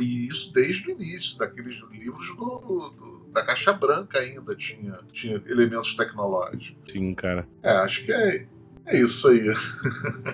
[0.00, 5.42] e isso desde o início, daqueles livros do, do da caixa branca ainda tinha, tinha
[5.46, 6.92] elementos tecnológicos.
[6.92, 7.46] Sim, cara.
[7.62, 8.46] É, acho que é,
[8.88, 9.52] é isso aí.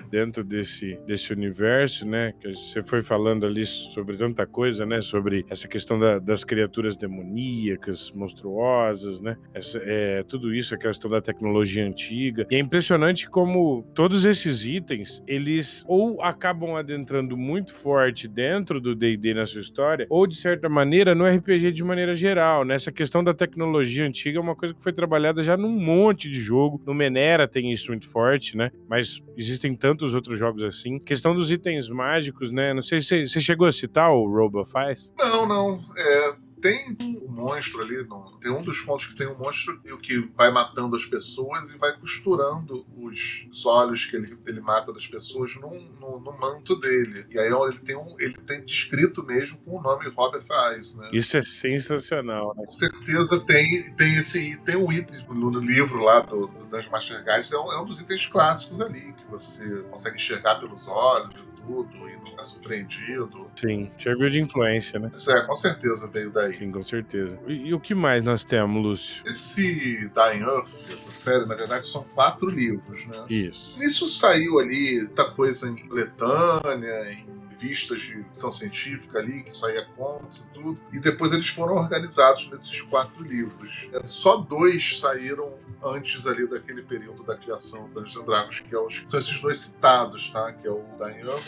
[0.09, 2.33] Dentro desse, desse universo, né?
[2.39, 5.01] Que você foi falando ali sobre tanta coisa, né?
[5.01, 9.37] Sobre essa questão da, das criaturas demoníacas, monstruosas, né?
[9.53, 12.47] Essa, é, tudo isso, a questão da tecnologia antiga.
[12.49, 18.95] E é impressionante como todos esses itens, eles ou acabam adentrando muito forte dentro do
[18.95, 22.75] D&D na sua história, ou de certa maneira no RPG de maneira geral, né?
[22.75, 26.39] Essa questão da tecnologia antiga é uma coisa que foi trabalhada já num monte de
[26.39, 26.81] jogo.
[26.85, 28.71] No Menera tem isso muito forte né?
[28.87, 30.99] Mas existem tantos outros jogos assim.
[30.99, 32.73] Questão dos itens mágicos, né?
[32.73, 35.13] Não sei se você chegou a citar o Robo faz.
[35.17, 35.81] Não, não.
[35.97, 38.07] É, tem um monstro ali,
[38.41, 41.95] tem um dos contos que tem um monstro que vai matando as pessoas e vai
[41.95, 47.27] costurando os olhos que ele, ele mata das pessoas no, no, no manto dele.
[47.29, 51.07] E aí ele tem um, ele tem descrito mesmo com o nome Robert Faz, né?
[51.13, 52.63] Isso é sensacional, né?
[52.65, 56.89] Com certeza tem, tem esse tem um item no, no livro lá do, do das
[56.89, 60.87] Master Guides, é um, é um dos itens clássicos ali, que você consegue enxergar pelos
[60.87, 61.33] olhos
[61.65, 63.47] tudo e não é surpreendido.
[63.55, 65.11] Sim, serviu de influência, né?
[65.15, 66.53] Isso é, com certeza veio daí.
[66.53, 67.39] Sim, com certeza.
[67.47, 69.23] E, e, o que mais nós temos, Lúcio?
[69.25, 73.25] Esse Dying Earth, essa série, na verdade, são quatro livros, né?
[73.29, 73.81] Isso.
[73.83, 79.85] Isso saiu ali, muita coisa em Letânia, em revistas de ficção científica ali, que saía
[79.95, 80.79] contos e tudo.
[80.91, 83.87] E depois eles foram organizados nesses quatro livros.
[83.93, 88.79] É, só dois saíram antes ali daquele período da criação do Dungeons Dragons, que é
[88.79, 90.51] os, são esses dois citados, tá?
[90.51, 91.43] Que é o Dying Up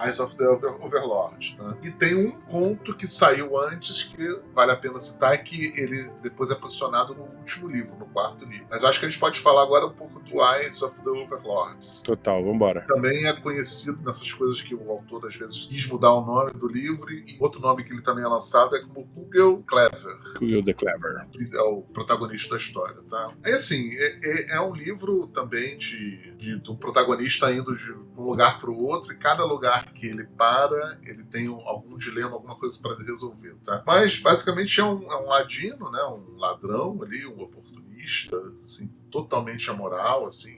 [0.00, 1.76] Eyes of the Over Overlord, tá?
[1.82, 6.50] E tem um conto que saiu antes que vale a pena citar, que ele depois
[6.50, 8.66] é posicionado no último livro, no quarto livro.
[8.70, 11.10] Mas eu acho que a gente pode falar agora um pouco do Eyes of the
[11.10, 12.02] Overlords.
[12.02, 12.84] Total, vambora.
[12.86, 16.68] Também é conhecido nessas coisas que o autor às vezes quis mudar o nome do
[16.68, 20.16] livro e outro nome que ele também é lançado é como Google Clever.
[20.38, 21.26] Google the Clever.
[21.52, 23.32] É o protagonista da história, tá?
[23.44, 27.92] É assim, é, é, é um livro também de, de, de, um protagonista indo de
[27.92, 31.96] um lugar para o outro e cada lugar que ele para, ele tem um, algum
[31.96, 33.82] dilema, alguma coisa para resolver, tá?
[33.86, 36.02] Mas basicamente é um, é um ladino, né?
[36.04, 40.56] Um ladrão ali, um oportunista, assim, totalmente amoral, assim.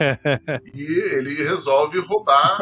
[0.74, 2.58] e ele resolve roubar.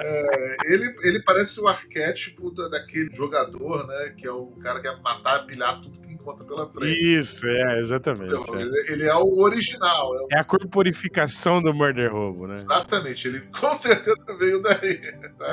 [0.00, 4.14] É, ele, ele parece o arquétipo da, daquele jogador, né?
[4.16, 7.18] Que é o cara que quer matar, pilhar tudo que encontra pela frente.
[7.18, 8.32] Isso, é, exatamente.
[8.32, 8.62] Então, é.
[8.62, 10.14] Ele, ele, é o original.
[10.16, 10.28] É, o...
[10.32, 12.54] é, a corporificação do Murder Robo, né?
[12.54, 15.00] Exatamente, ele com certeza veio daí.
[15.36, 15.52] Tá?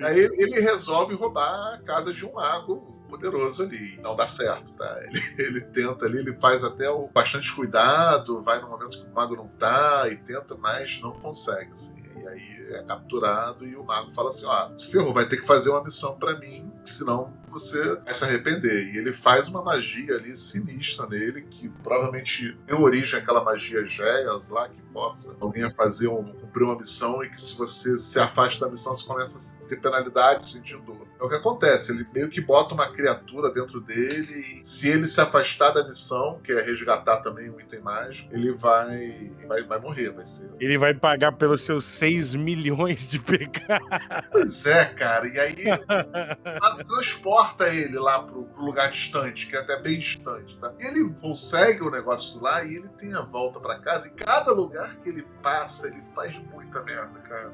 [0.08, 3.98] Aí ele, ele resolve roubar a casa de um mago poderoso ali.
[4.00, 5.00] Não dá certo, tá?
[5.08, 9.14] Ele, ele tenta ali, ele faz até o bastante cuidado, vai no momento que o
[9.14, 11.96] mago não tá e tenta, mas não consegue, assim.
[12.16, 15.46] E aí é capturado e o mago fala assim: ó, ah, ferrou, vai ter que
[15.46, 18.92] fazer uma missão para mim, senão você vai se arrepender.
[18.92, 24.48] E ele faz uma magia ali sinistra nele, que provavelmente deu origem àquela magia Geas
[24.48, 28.18] lá, que força alguém a fazer um, cumprir uma missão e que se você se
[28.18, 31.07] afasta da missão, você começa a ter penalidade, sentindo dor.
[31.20, 35.06] É o que acontece, ele meio que bota uma criatura dentro dele e se ele
[35.08, 39.80] se afastar da missão, que é resgatar também um item mágico, ele vai, vai, vai
[39.80, 40.48] morrer, vai ser.
[40.60, 43.88] Ele vai pagar pelos seus 6 milhões de pecados.
[44.30, 45.56] Pois é, cara, e aí
[46.86, 50.72] transporta ele lá pro, pro, lugar distante, que é até bem distante, tá?
[50.78, 54.96] Ele consegue o negócio lá e ele tem a volta para casa e cada lugar
[54.96, 57.52] que ele passa, ele faz muita merda, cara.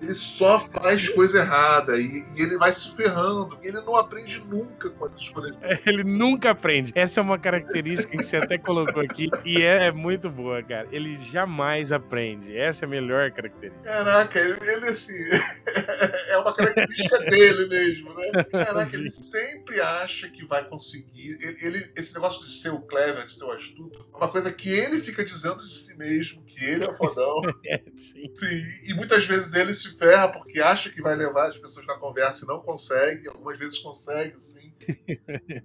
[0.00, 3.58] Ele só faz coisa errada e, e ele vai se ferrando.
[3.62, 5.56] Ele não aprende nunca com essas coisas.
[5.86, 6.92] Ele nunca aprende.
[6.94, 10.88] Essa é uma característica que você até colocou aqui e é muito boa, cara.
[10.92, 12.56] Ele jamais aprende.
[12.56, 13.84] Essa é a melhor característica.
[13.84, 15.18] Caraca, ele, ele assim.
[16.28, 18.44] é uma característica dele mesmo, né?
[18.44, 21.38] Caraca, ele sempre acha que vai conseguir.
[21.40, 24.52] Ele, ele, esse negócio de ser o clever, de ser o astuto, é uma coisa
[24.52, 27.42] que ele fica dizendo de si mesmo, que ele é o fodão.
[27.66, 28.30] é, sim.
[28.34, 28.62] sim.
[28.84, 32.44] E muitas vezes ele se ferra porque acha que vai levar as pessoas na conversa
[32.44, 32.91] e não consegue.
[33.28, 34.72] Algumas vezes consegue, sim.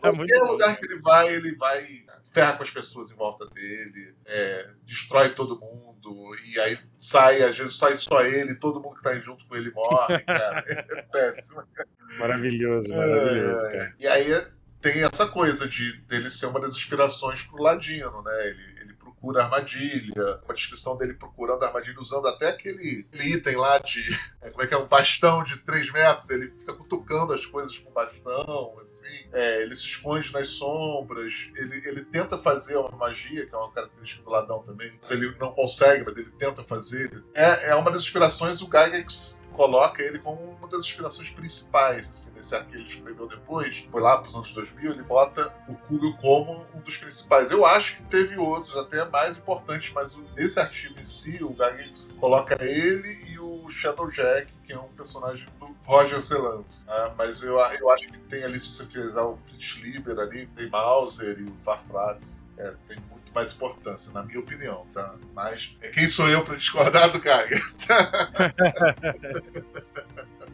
[0.00, 2.04] qualquer lugar que ele vai, ele vai
[2.36, 7.56] ferra com as pessoas em volta dele, é, destrói todo mundo, e aí sai, às
[7.56, 10.62] vezes sai só ele, todo mundo que tá junto com ele morre, cara.
[10.68, 11.62] É péssimo.
[12.18, 13.94] Maravilhoso, maravilhoso, é, cara.
[13.98, 14.46] E aí
[14.82, 18.48] tem essa coisa de dele ser uma das inspirações pro Ladino, né?
[18.48, 18.95] Ele,
[19.26, 24.06] procura armadilha, uma descrição dele procurando armadilha, usando até aquele, aquele item lá de.
[24.46, 24.78] É, como é que é?
[24.78, 29.28] Um bastão de 3 metros, ele fica cutucando as coisas com bastão, assim.
[29.32, 33.72] É, ele se esconde nas sombras, ele, ele tenta fazer uma magia, que é uma
[33.72, 34.96] característica do ladrão também.
[35.10, 37.24] Ele não consegue, mas ele tenta fazer.
[37.34, 42.08] É, é uma das inspirações do Gygax coloca ele como uma das inspirações principais.
[42.08, 45.52] Assim, nesse arco que ele escreveu depois, foi lá para os anos 2000, ele bota
[45.68, 47.50] o Kugel como um dos principais.
[47.50, 52.14] Eu acho que teve outros, até mais importantes, mas nesse artigo em si, o Gygax
[52.20, 56.84] coloca ele e o Shadow Jack, que é um personagem do Roger Celans.
[56.86, 57.14] Né?
[57.16, 60.68] Mas eu, eu acho que tem ali, se você fizer o Fritz Lieber ali, tem
[60.68, 62.44] Mauser e o Farfrax.
[62.58, 65.14] É, tem muito mais importância, na minha opinião, tá?
[65.34, 67.56] Mas é, quem sou eu para discordar do Gaga?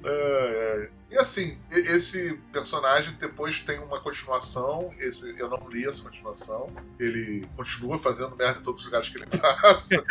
[0.04, 1.01] é, é.
[1.12, 4.90] E assim, esse personagem depois tem uma continuação.
[4.98, 6.70] Esse, eu não li essa continuação.
[6.98, 10.02] Ele continua fazendo merda em todos os lugares que ele passa.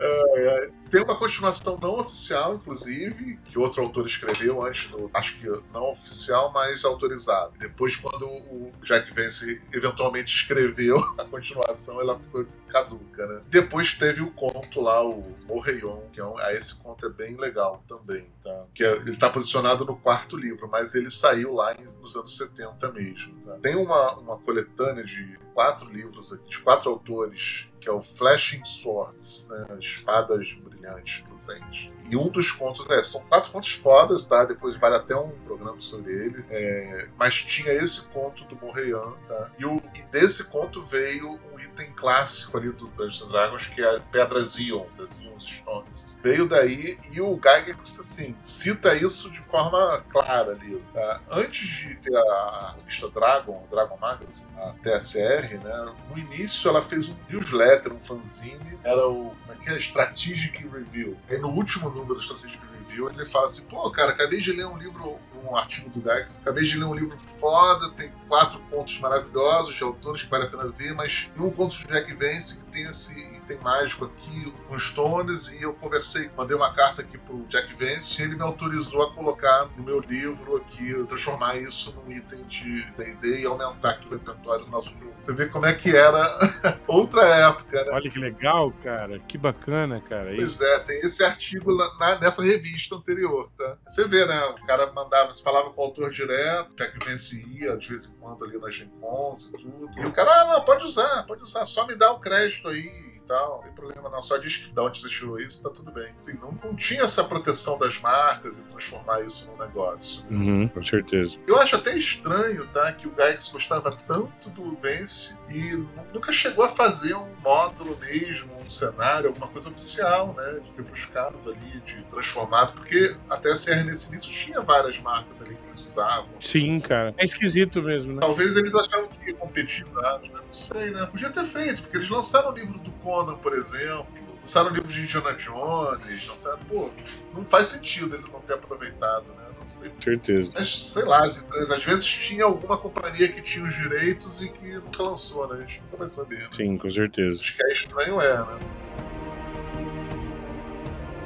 [0.00, 0.70] é, é.
[0.90, 5.08] Tem uma continuação não oficial, inclusive, que outro autor escreveu antes do.
[5.14, 7.52] Acho que não oficial, mas autorizado.
[7.56, 13.42] Depois, quando o Jack Vance eventualmente escreveu a continuação, ela ficou caduca, né?
[13.48, 17.82] Depois teve o conto lá, o Morreion, que é um, esse conto é bem legal
[17.86, 18.64] também, tá?
[18.72, 22.90] Que é, ele está posicionado no quarto livro, mas ele saiu lá nos anos 70
[22.92, 23.38] mesmo.
[23.40, 23.58] Tá?
[23.58, 28.64] Tem uma, uma coletânea de quatro livros aqui, de quatro autores que é o Flashing
[28.64, 29.66] Swords, né?
[29.80, 31.90] Espadas brilhantes, luzentes.
[32.08, 33.02] E um dos contos, né?
[33.02, 34.44] São quatro contos fodas, tá?
[34.44, 36.44] Depois vale até um programa sobre ele.
[36.50, 39.50] É, mas tinha esse conto do Morrean, tá?
[39.58, 43.96] E, o, e desse conto veio um item clássico ali do Dungeons Dragons, que é
[43.96, 46.18] as pedras Ions, as Ions Stones.
[46.22, 50.82] Veio daí e o Gygax, assim, cita isso de forma clara ali.
[50.92, 51.20] Tá?
[51.30, 55.94] Antes de ter a revista Dragon, Dragon Magazine, a TSR, né?
[56.08, 59.78] No início ela fez um newsletter um fanzine, era o como é que é?
[59.78, 61.16] Strategic Review.
[61.28, 64.66] Aí no último número do Strategic Review ele fala assim: pô, cara, acabei de ler
[64.66, 68.98] um livro, um artigo do Gax, acabei de ler um livro foda, tem quatro pontos
[68.98, 72.70] maravilhosos de autores que vale a pena ver, mas um conto de Jack Vance que
[72.70, 77.44] tem esse item mágico aqui, com Stones, e eu conversei, mandei uma carta aqui pro
[77.48, 82.12] Jack Vance e ele me autorizou a colocar no meu livro aqui, transformar isso num
[82.12, 85.10] item de D&D e aumentar aqui o repertório do nosso jogo.
[85.20, 86.38] Você vê como é que era
[86.86, 87.90] outra época, né?
[87.92, 89.18] Olha que legal, cara.
[89.20, 90.32] Que bacana, cara.
[90.34, 90.64] Pois Isso.
[90.64, 93.76] é, tem esse artigo na, nessa revista anterior, tá?
[93.86, 94.42] Você vê, né?
[94.46, 98.12] O cara mandava, você falava com o autor direto, Jack Vance ia de vez em
[98.18, 99.90] quando ali nas Gen e tudo.
[99.98, 103.09] E o cara, ah, não, pode usar, pode usar, só me dá o crédito aí
[103.30, 104.20] tal, não tem problema não.
[104.20, 106.12] Só diz que da onde você tirou isso, tá tudo bem.
[106.18, 110.24] Assim, não, não tinha essa proteção das marcas e transformar isso num negócio.
[110.28, 111.38] Uhum, com certeza.
[111.46, 112.92] Eu acho até estranho, tá?
[112.92, 118.50] Que o Gygax gostava tanto do Vence e nunca chegou a fazer um módulo mesmo,
[118.56, 120.60] um cenário, alguma coisa oficial, né?
[120.64, 125.40] De ter buscado ali, de transformado, porque até a CR nesse início tinha várias marcas
[125.40, 126.28] ali que eles usavam.
[126.40, 127.14] Sim, cara.
[127.16, 128.20] É esquisito mesmo, né?
[128.20, 130.20] Talvez eles achavam que ia competir, né?
[130.32, 131.06] Não sei, né?
[131.06, 134.06] Podia ter feito, porque eles lançaram o livro do Conan Conan, por exemplo,
[134.38, 136.90] lançaram o livro de Indiana Jones, lançaram, pô,
[137.34, 139.44] não faz sentido ele não ter aproveitado, né?
[139.58, 139.92] Não sei.
[140.00, 140.58] Certeza.
[140.58, 144.48] Mas, sei lá, as empresas, às vezes tinha alguma companhia que tinha os direitos e
[144.48, 145.56] que nunca lançou, né?
[145.56, 146.38] A gente nunca vai saber.
[146.38, 146.48] Né?
[146.50, 147.40] Sim, com certeza.
[147.40, 148.58] Acho que é estranho, é, né?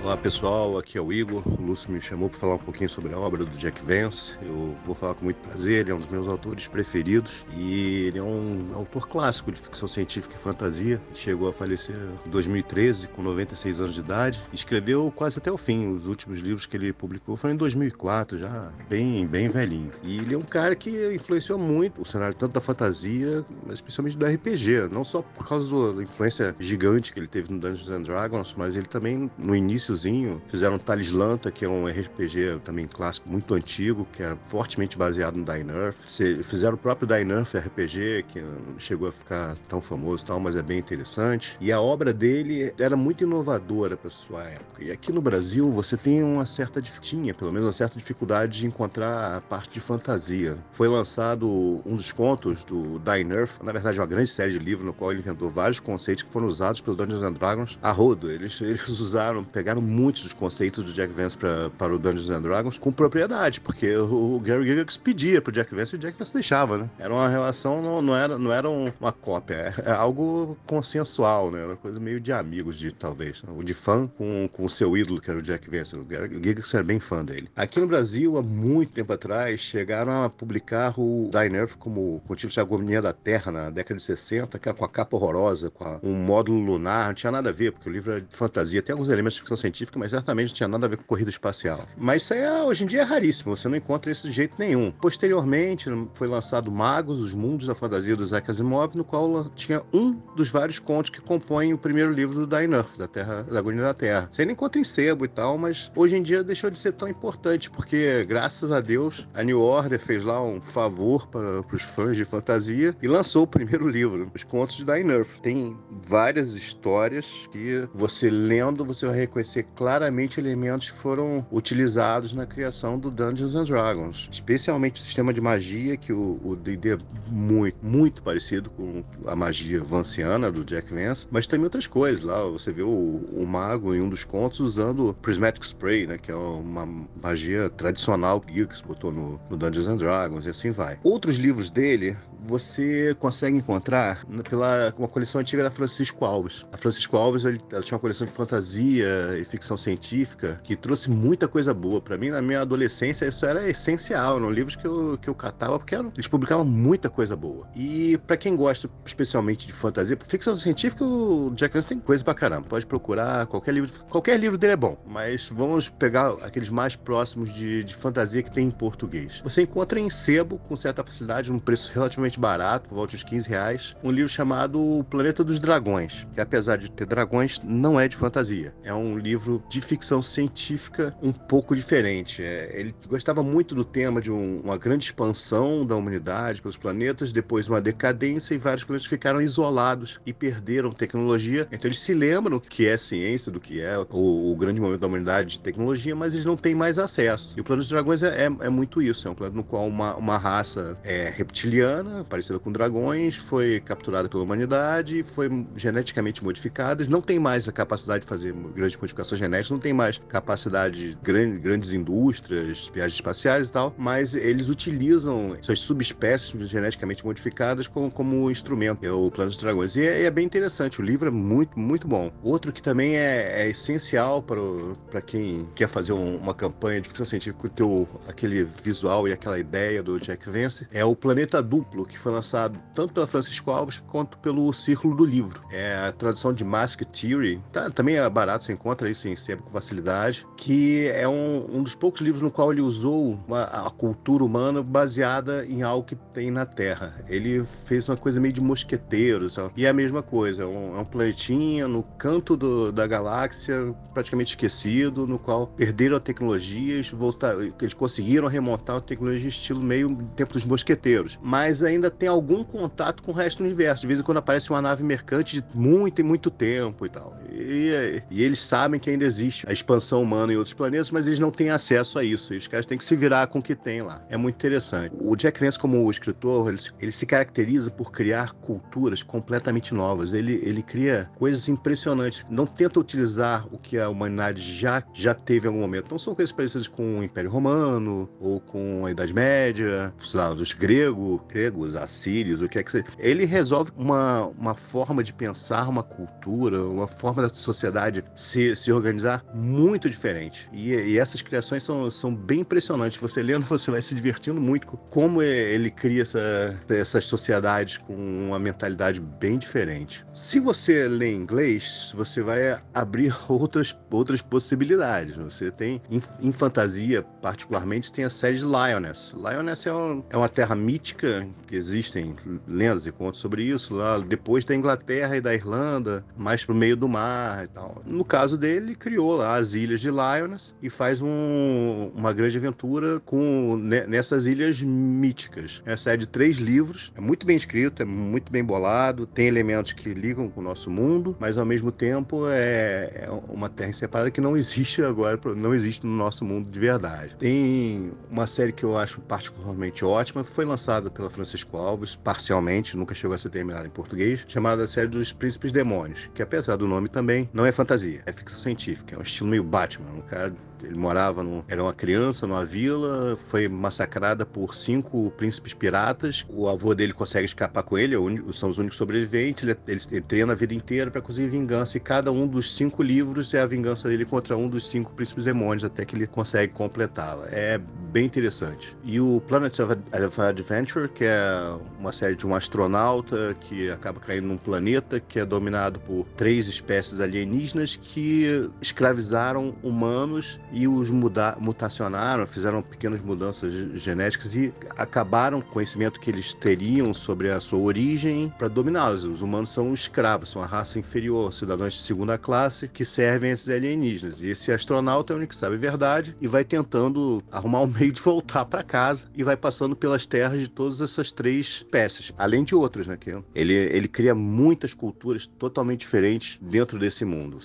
[0.05, 1.43] Olá pessoal, aqui é o Igor.
[1.47, 4.37] O Lúcio me chamou para falar um pouquinho sobre a obra do Jack Vance.
[4.43, 8.19] Eu vou falar com muito prazer, ele é um dos meus autores preferidos e ele
[8.19, 11.01] é um autor clássico de ficção científica e fantasia.
[11.15, 14.39] Chegou a falecer em 2013, com 96 anos de idade.
[14.53, 15.95] Escreveu quase até o fim.
[15.95, 19.91] Os últimos livros que ele publicou foram em 2004, já bem, bem velhinho.
[20.03, 24.19] E ele é um cara que influenciou muito o cenário tanto da fantasia, mas especialmente
[24.19, 24.87] do RPG.
[24.93, 28.77] Não só por causa da influência gigante que ele teve no Dungeons and Dragons, mas
[28.77, 34.07] ele também, no início iníciozinho, fizeram Talislanta, que é um RPG também clássico muito antigo,
[34.13, 35.97] que era fortemente baseado no Dynurf.
[36.43, 40.63] Fizeram o próprio Dynurf RPG, que não chegou a ficar tão famoso tal, mas é
[40.63, 41.57] bem interessante.
[41.61, 44.85] E a obra dele era muito inovadora para sua época.
[44.85, 48.67] E aqui no Brasil você tem uma certa tinha, pelo menos uma certa dificuldade de
[48.67, 50.57] encontrar a parte de fantasia.
[50.71, 54.93] Foi lançado um dos contos do Dynurf, na verdade uma grande série de livros no
[54.93, 58.31] qual ele inventou vários conceitos que foram usados pelo Dungeons and Dragons a rodo.
[58.31, 62.43] Eles, eles usaram, pegaram muitos dos conceitos do Jack Vance pra, para o Dungeons and
[62.43, 66.33] Dragons com propriedade, porque o, Gary Gygax pedia pro Jack Vance e o Jack Vance
[66.33, 66.91] deixava, né?
[66.99, 71.61] Era uma relação, não, não era, não era uma cópia, é, é algo consensual, né?
[71.61, 73.43] Era uma coisa meio de amigos, de talvez.
[73.43, 73.53] Né?
[73.57, 75.97] O de fã com, com o seu ídolo, que era o Jack Vance.
[75.97, 77.49] O Gary Gygax era bem fã dele.
[77.57, 82.33] Aqui no Brasil, há muito tempo atrás, chegaram a publicar o Dying Earth como com
[82.33, 85.17] o título de Agonia da Terra na década de 60, que era com a capa
[85.17, 88.21] horrorosa, com a, um módulo lunar, não tinha nada a ver, porque o livro é
[88.21, 90.97] de fantasia, tem alguns elementos de ficção científica, mas certamente não tinha nada a ver
[90.97, 91.87] com corrida espacial.
[91.97, 94.93] Mas isso é, hoje em dia é raríssimo, você não encontra isso de jeito nenhum.
[94.93, 100.13] Posteriormente, foi lançado Magos, Os Mundos da Fantasia do Isaac Asimov, no qual tinha um
[100.37, 103.83] dos vários contos que compõem o primeiro livro do Dying Earth, da Terra, da Agonia
[103.83, 104.29] da Terra.
[104.31, 107.09] Você ainda encontra em sebo e tal, mas hoje em dia deixou de ser tão
[107.09, 111.83] importante, porque graças a Deus a New Order fez lá um favor para, para os
[111.83, 115.41] fãs de fantasia e lançou o primeiro livro, Os Contos de Dying Earth.
[115.43, 122.47] Tem várias histórias que você lendo, você vai reconhecer claramente elementos que foram utilizados na
[122.47, 126.99] criação do Dungeons and Dragons, especialmente o sistema de magia, que o D&D é
[127.31, 132.25] muito, muito parecido com a magia vanciana do Jack Vance, mas também outras coisas.
[132.25, 136.31] Lá você vê o, o mago em um dos contos usando Prismatic Spray, né, que
[136.31, 136.87] é uma
[137.23, 140.99] magia tradicional que Geeks botou no, no Dungeons and Dragons e assim vai.
[141.03, 142.17] Outros livros dele
[142.47, 146.65] você consegue encontrar pela uma coleção antiga da Francisco Alves.
[146.73, 151.11] A Francisco Alves ele, ela tinha uma coleção de fantasia e ficção científica que trouxe
[151.11, 152.31] muita coisa boa para mim.
[152.31, 156.13] Na minha adolescência isso era essencial, eram livros que eu, que eu catava porque eram,
[156.15, 157.67] eles publicavam muita coisa boa.
[157.75, 162.35] E para quem gosta especialmente de fantasia, ficção científica, o Jack Vance tem coisa pra
[162.35, 162.67] caramba.
[162.69, 167.53] Pode procurar qualquer livro, qualquer livro dele é bom, mas vamos pegar aqueles mais próximos
[167.53, 169.41] de, de fantasia que tem em português.
[169.43, 173.23] Você encontra em sebo com certa facilidade, num preço relativamente relativamente barato, por volta dos
[173.23, 177.99] 15 reais, um livro chamado O Planeta dos Dragões, que apesar de ter dragões, não
[177.99, 178.75] é de fantasia.
[178.83, 182.43] É um livro de ficção científica um pouco diferente.
[182.43, 187.33] É, ele gostava muito do tema de um, uma grande expansão da humanidade pelos planetas,
[187.33, 191.67] depois uma decadência e vários planetas ficaram isolados e perderam tecnologia.
[191.71, 195.07] Então eles se lembram que é ciência, do que é o, o grande momento da
[195.07, 197.55] humanidade de tecnologia, mas eles não têm mais acesso.
[197.57, 199.29] E o Planeta dos Dragões é, é, é muito isso.
[199.29, 204.29] É um planeta no qual uma, uma raça é, reptiliana parecida com dragões, foi capturada
[204.29, 209.71] pela humanidade, foi geneticamente modificada, não tem mais a capacidade de fazer grandes modificações genéticas,
[209.71, 215.57] não tem mais capacidade de grandes, grandes indústrias, viagens espaciais e tal, mas eles utilizam
[215.63, 219.97] suas subespécies geneticamente modificadas como, como instrumento, é o Plano dos Dragões.
[219.97, 222.31] E é, é, bem interessante, o livro é muito, muito bom.
[222.43, 227.27] Outro que também é, é essencial para quem quer fazer um, uma campanha de ficção
[227.27, 232.19] científica com aquele visual e aquela ideia do Jack Vance, é o Planeta Duplo, que
[232.19, 235.63] foi lançado tanto pela Francisco Alves quanto pelo Círculo do Livro.
[235.71, 239.65] É a tradução de Mask Theory, tá, também é barato, você encontra isso em sempre
[239.65, 243.91] com facilidade, que é um, um dos poucos livros no qual ele usou uma, a
[243.91, 247.15] cultura humana baseada em algo que tem na Terra.
[247.29, 249.73] Ele fez uma coisa meio de mosqueteiro, sabe?
[249.77, 253.95] e é a mesma coisa, é um, é um planetinha no canto do, da galáxia,
[254.13, 260.17] praticamente esquecido, no qual perderam a tecnologia, voltar, eles conseguiram remontar a tecnologia estilo meio
[260.37, 264.03] tempo dos mosqueteiros, mas ainda ainda tem algum contato com o resto do universo.
[264.03, 267.37] De vez em quando aparece uma nave mercante de muito e muito tempo e tal.
[267.51, 271.39] E, e, eles sabem que ainda existe a expansão humana em outros planetas, mas eles
[271.39, 272.53] não têm acesso a isso.
[272.53, 274.23] E os caras têm que se virar com o que tem lá.
[274.29, 275.15] É muito interessante.
[275.21, 280.33] O Jack Vance, como escritor, ele, ele se caracteriza por criar culturas completamente novas.
[280.33, 282.45] Ele, ele cria coisas impressionantes.
[282.51, 286.11] Não tenta utilizar o que a humanidade já, já teve em algum momento.
[286.11, 290.53] Não são coisas parecidas com o Império Romano ou com a Idade Média, sei lá,
[290.53, 291.41] dos gregos,
[291.85, 293.05] gregos assírios, o que é que seja.
[293.19, 298.91] Ele resolve uma, uma forma de pensar uma cultura, uma forma da sociedade se, se
[298.91, 300.69] organizar muito diferente.
[300.73, 303.19] E, e essas criações são, são bem impressionantes.
[303.19, 308.15] Você lendo, você vai se divertindo muito com como ele cria essa, essas sociedades com
[308.15, 310.25] uma mentalidade bem diferente.
[310.33, 315.37] Se você lê inglês, você vai abrir outras, outras possibilidades.
[315.37, 319.35] Você tem, em, em fantasia, particularmente, tem a série de Lioness.
[319.35, 322.37] Lioness é, um, é uma terra mítica que existem
[322.69, 326.97] lendas e contos sobre isso, lá depois da Inglaterra e da Irlanda, mais pro meio
[326.97, 328.01] do mar e tal.
[328.07, 332.57] No caso dele, ele criou lá as ilhas de Lyoness e faz um, uma grande
[332.57, 335.83] aventura com nessas ilhas míticas.
[335.85, 340.13] É de três livros, é muito bem escrito, é muito bem bolado, tem elementos que
[340.13, 344.41] ligam com o nosso mundo, mas ao mesmo tempo é, é uma terra separada que
[344.41, 347.35] não existe agora, não existe no nosso mundo de verdade.
[347.37, 351.31] Tem uma série que eu acho particularmente ótima, foi lançada pela
[351.65, 356.31] Francisco Alves, parcialmente, nunca chegou a ser terminada em português, chamada Série dos Príncipes Demônios,
[356.35, 359.17] que apesar do nome também, não é fantasia, é ficção científica.
[359.17, 360.11] É um estilo meio Batman.
[360.13, 360.55] Um cara
[360.85, 366.45] ele morava, no, era uma criança numa vila, foi massacrada por cinco príncipes piratas.
[366.49, 369.63] O avô dele consegue escapar com ele, é são os únicos sobreviventes.
[369.63, 371.97] Ele, ele, ele treina a vida inteira para conseguir vingança.
[371.97, 375.45] E cada um dos cinco livros é a vingança dele contra um dos cinco príncipes
[375.45, 377.47] demônios, até que ele consegue completá-la.
[377.51, 377.81] É
[378.13, 378.97] bem interessante.
[379.05, 384.47] E o Planet of Adventure, que é uma série de um astronauta que acaba caindo
[384.47, 391.57] num planeta que é dominado por três espécies alienígenas que escravizaram humanos e os muda
[391.59, 397.61] mutacionaram, fizeram pequenas mudanças genéticas e acabaram com o conhecimento que eles teriam sobre a
[397.61, 399.25] sua origem para dominá-los.
[399.25, 403.55] Os humanos são escravos, são a raça inferior, cidadãos de segunda classe que servem a
[403.55, 404.43] esses alienígenas.
[404.43, 407.87] E esse astronauta é o único que sabe a verdade e vai tentando arrumar um
[407.87, 412.33] meio de voltar para casa e vai passando pelas terras de todas essas três espécies,
[412.37, 413.17] além de outras, né?
[413.17, 417.59] Que ele, ele cria muitas culturas totalmente diferentes dentro desse mundo.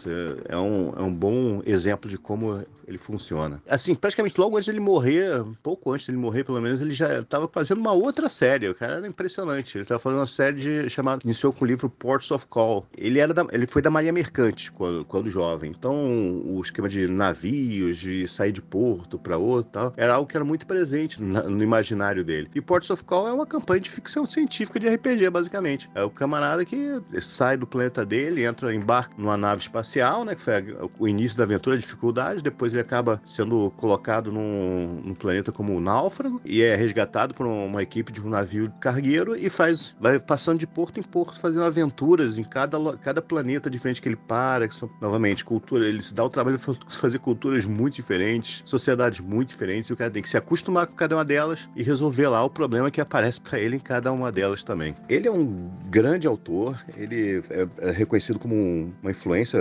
[0.47, 3.61] É um, é um bom exemplo de como ele funciona.
[3.69, 7.47] Assim, praticamente logo antes dele morrer, pouco antes dele morrer, pelo menos, ele já estava
[7.47, 8.67] fazendo uma outra série.
[8.67, 9.77] O cara era impressionante.
[9.77, 11.21] Ele estava fazendo uma série chamada.
[11.23, 12.87] Iniciou com o livro Ports of Call.
[12.97, 15.71] Ele, era da, ele foi da Marinha Mercante quando, quando jovem.
[15.71, 20.35] Então, o esquema de navios, de sair de porto para outro tal, era algo que
[20.35, 22.49] era muito presente na, no imaginário dele.
[22.55, 25.89] E Ports of Call é uma campanha de ficção científica de RPG, basicamente.
[25.93, 30.33] É o camarada que sai do planeta dele, entra, embarca numa nave espacial, né?
[30.33, 30.63] Que foi a,
[30.97, 32.41] o início da aventura, a dificuldade.
[32.41, 37.45] Depois ele acaba sendo colocado num, num, planeta como um náufrago e é resgatado por
[37.45, 41.63] uma equipe de um navio cargueiro e faz vai passando de porto em porto fazendo
[41.63, 46.13] aventuras em cada, cada planeta diferente que ele para, que são novamente cultura, ele se
[46.13, 50.21] dá o trabalho de fazer culturas muito diferentes, sociedades muito diferentes, e o cara tem
[50.21, 53.59] que se acostumar com cada uma delas e resolver lá o problema que aparece para
[53.59, 54.95] ele em cada uma delas também.
[55.07, 59.59] Ele é um grande autor, ele é, é reconhecido como uma influência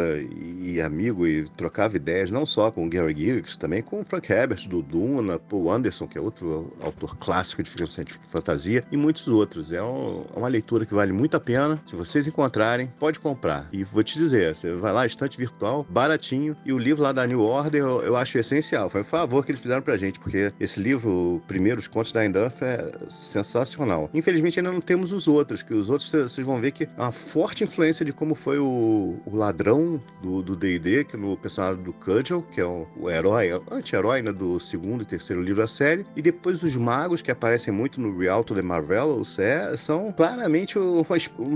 [0.61, 4.33] e amigo e trocava ideias não só com o Gary Gygax, também com o Frank
[4.33, 8.85] Herbert, do Duna, Paul Anderson, que é outro autor clássico de ficção científica e fantasia,
[8.91, 9.73] e muitos outros.
[9.73, 11.81] É, é uma leitura que vale muito a pena.
[11.87, 13.69] Se vocês encontrarem, pode comprar.
[13.73, 17.27] E vou te dizer, você vai lá, estante virtual, baratinho, e o livro lá da
[17.27, 18.91] New Order eu, eu acho essencial.
[18.91, 22.13] Foi um favor que eles fizeram pra gente, porque esse livro, o primeiro, Os Contos
[22.13, 24.11] da Induff, é sensacional.
[24.13, 27.13] Infelizmente ainda não temos os outros, que os outros vocês vão ver que é uma
[27.13, 32.43] forte influência de como foi o, o ladrão do D&D, que no personagem do Cudgel,
[32.53, 36.07] que é o, o herói, anti-herói né, do segundo e terceiro livro da série.
[36.17, 41.05] E depois os magos, que aparecem muito no Rialto de Marvelous, é, são claramente uma,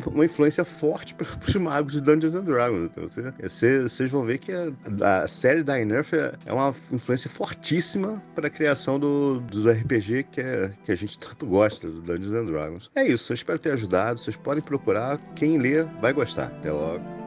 [0.06, 2.90] uma influência forte para os magos de Dungeons and Dragons.
[2.90, 8.46] Então vocês vão ver que a, a série da Inerf é uma influência fortíssima para
[8.46, 12.46] a criação do, do RPG que, é, que a gente tanto gosta, do Dungeons and
[12.46, 12.90] Dragons.
[12.94, 14.20] É isso, eu espero ter ajudado.
[14.20, 15.18] Vocês podem procurar.
[15.34, 16.46] Quem lê vai gostar.
[16.46, 17.21] Até logo.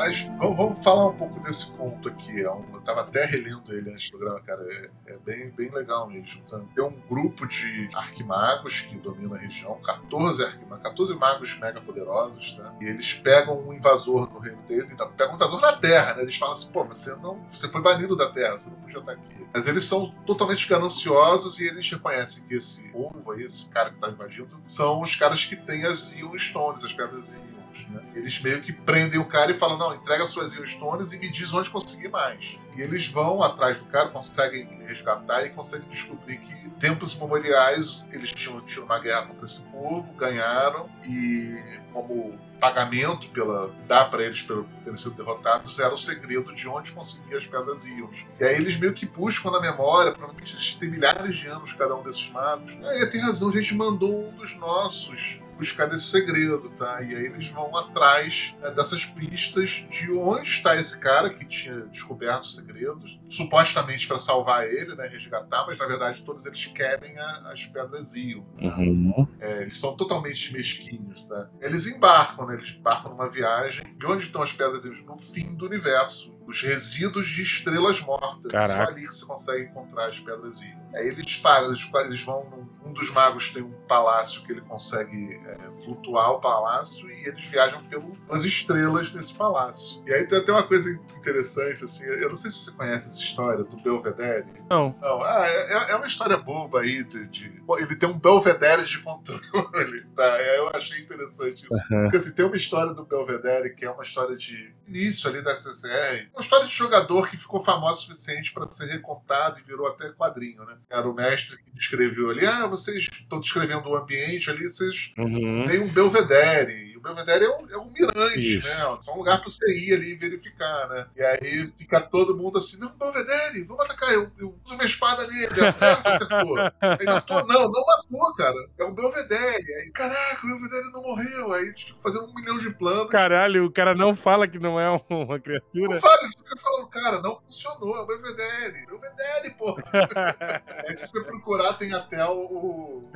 [0.00, 2.40] Mas vamos, vamos, falar um pouco desse conto aqui.
[2.40, 4.62] É eu estava até relendo ele antes do programa, cara.
[4.62, 6.40] É, é, bem, bem legal mesmo.
[6.46, 11.82] Então, tem um grupo de arquimagos que domina a região, 14 arquimagos, 14 magos mega
[11.82, 12.72] poderosos, né?
[12.80, 16.22] E eles pegam um invasor no reino dele, não, pegam um invasor na Terra, né?
[16.22, 17.38] Eles falam assim, pô, você não.
[17.50, 19.46] Você foi banido da Terra, você não podia estar aqui.
[19.52, 23.96] Mas eles são totalmente gananciosos e eles reconhecem que esse povo aí, esse cara que
[23.96, 27.30] está invadindo, são os caras que têm as Ion Stones, as pedras
[27.74, 28.02] Ion né?
[28.14, 31.52] Eles meio que prendem o cara e falam: não, entrega suas Stones e me diz
[31.52, 32.58] onde conseguir mais.
[32.76, 38.32] E eles vão atrás do cara, conseguem resgatar e conseguem descobrir que tempos memoriais eles
[38.32, 44.42] tinham, tinham uma guerra contra esse povo, ganharam e como pagamento pela dar para eles
[44.42, 48.24] pelo terem sido derrotados era o segredo de onde conseguir as pedras íons.
[48.38, 51.94] E aí eles meio que buscam na memória, provavelmente eles têm milhares de anos cada
[51.94, 52.76] um desses magos.
[52.82, 57.02] É, tem razão, a gente mandou um dos nossos buscar esse segredo, tá?
[57.02, 61.82] E aí eles vão atrás né, dessas pistas de onde está esse cara que tinha
[61.82, 67.18] descoberto os segredos, supostamente para salvar ele, né, resgatar, mas na verdade todos eles querem
[67.18, 68.42] a, as pedras Ion.
[68.58, 69.28] Uhum.
[69.38, 71.50] É, eles são totalmente mesquinhos, tá?
[71.60, 72.54] Eles embarcam, né?
[72.54, 73.84] Eles embarcam numa viagem.
[74.00, 75.04] E onde estão as pedras Ion?
[75.04, 78.50] No fim do universo os resíduos de estrelas mortas.
[78.50, 78.84] Caraca.
[78.84, 80.80] Só ali que você consegue encontrar as pedras Ion.
[80.94, 82.44] Aí eles falam, eles, eles vão.
[82.50, 87.28] Num, um dos magos tem um palácio que ele consegue é, flutuar o palácio e
[87.28, 90.02] eles viajam pelas estrelas desse palácio.
[90.06, 93.20] E aí tem até uma coisa interessante, assim, eu não sei se você conhece essa
[93.20, 94.46] história do Belvedere.
[94.68, 94.96] Não.
[95.00, 98.98] Não, ah, é, é uma história boba aí de, de, Ele tem um Belvedere de
[98.98, 100.42] controle, tá?
[100.42, 101.74] Eu achei interessante isso.
[101.74, 102.02] Uhum.
[102.02, 105.54] Porque assim, tem uma história do Belvedere que é uma história de início ali da
[105.54, 109.86] CCR, uma história de jogador que ficou famoso o suficiente para ser recontado e virou
[109.86, 110.76] até quadrinho, né?
[110.88, 115.66] Era o mestre que descreveu ali, ah, vocês estão descrevendo o ambiente ali, vocês uhum.
[115.68, 118.68] tem um Belvedere O Belvedere é um, é um mirante, Isso.
[118.68, 118.98] né?
[119.00, 121.06] Só um lugar pra você ir ali e verificar, né?
[121.16, 125.26] E aí fica todo mundo assim, não, Belvedere, vamos atacar, eu, eu uso minha espada
[125.26, 126.58] nele, acerta, acertou.
[126.58, 128.68] Aí matou, não, não matou, cara.
[128.78, 129.74] É um Belvedere.
[129.76, 131.52] Aí, caraca, o Belvedere não morreu.
[131.54, 133.08] Aí eles ficam fazendo um milhão de planos.
[133.10, 135.94] Caralho, o cara não fala que não é uma criatura.
[135.94, 138.84] Não fala, eles ficam falando, cara, não funcionou, é o Belvedere.
[138.86, 139.82] Belvedere, porra.
[140.86, 142.40] Aí se você procurar, tem até o.
[142.42, 143.10] o-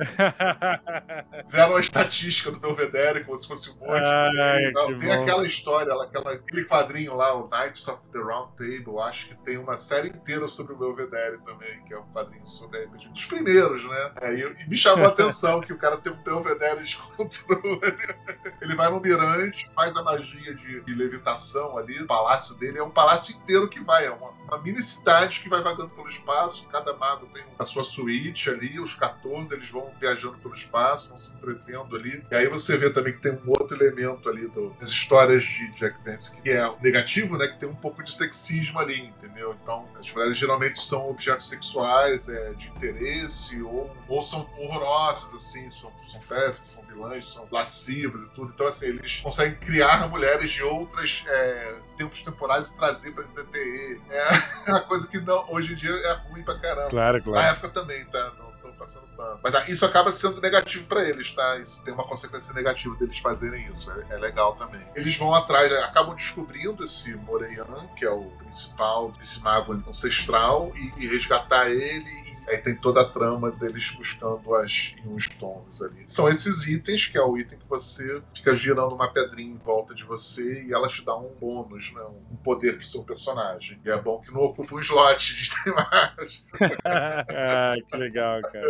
[1.45, 7.15] Fizeram a estatística do Belvedere, como se fosse Ai, tem aquela história, aquela, aquele quadrinho
[7.15, 10.77] lá, o Knights of the Round Table, acho que tem uma série inteira sobre o
[10.77, 13.09] Belvedere também, que é um quadrinho sobre RPG.
[13.09, 14.11] Dos primeiros, né?
[14.21, 17.79] É, e, e me chamou a atenção que o cara tem um Belvedere de controle.
[18.61, 22.83] Ele vai no mirante, faz a magia de, de levitação ali, o palácio dele é
[22.83, 26.67] um palácio inteiro que vai, é uma, uma mini cidade que vai vagando pelo espaço,
[26.69, 31.17] cada mago tem a sua suíte ali, os 14 eles vão viajando pelo espaço, vão
[31.17, 32.25] se entretendo ali.
[32.31, 35.67] E aí você vê também que tem um outro elemento ali do- das histórias de
[35.73, 37.47] Jack Vance, que é negativo, né?
[37.47, 39.55] Que tem um pouco de sexismo ali, entendeu?
[39.61, 45.69] Então, as mulheres geralmente são objetos sexuais, é, de interesse, ou, ou são horrorosas, assim,
[45.69, 48.51] são, são péssimas, são vilãs, são lascivas e tudo.
[48.53, 53.61] Então, assim, eles conseguem criar mulheres de outras é, tempos temporais e trazer pra entreter
[53.61, 54.01] ele.
[54.09, 54.29] É
[54.71, 56.89] uma coisa que não, hoje em dia é ruim pra caramba.
[56.89, 57.47] Claro, Na claro.
[57.47, 58.31] época também, tá?
[58.37, 59.39] Não passando pano.
[59.43, 61.57] Mas ah, isso acaba sendo negativo pra eles, tá?
[61.57, 63.91] Isso tem uma consequência negativa deles fazerem isso.
[63.91, 64.81] É, é legal também.
[64.95, 70.71] Eles vão atrás, né, acabam descobrindo esse Moreian, que é o principal desse mago ancestral,
[70.75, 72.24] e, e resgatar ele.
[72.47, 76.03] Aí tem toda a trama deles buscando as Stones ali.
[76.07, 79.93] São esses itens, que é o item que você fica girando uma pedrinha em volta
[79.93, 82.01] de você e ela te dá um bônus, né?
[82.31, 83.79] Um poder pro seu personagem.
[83.83, 86.43] E é bom que não ocupa um slot de imagem.
[86.83, 88.67] ah, que legal, cara.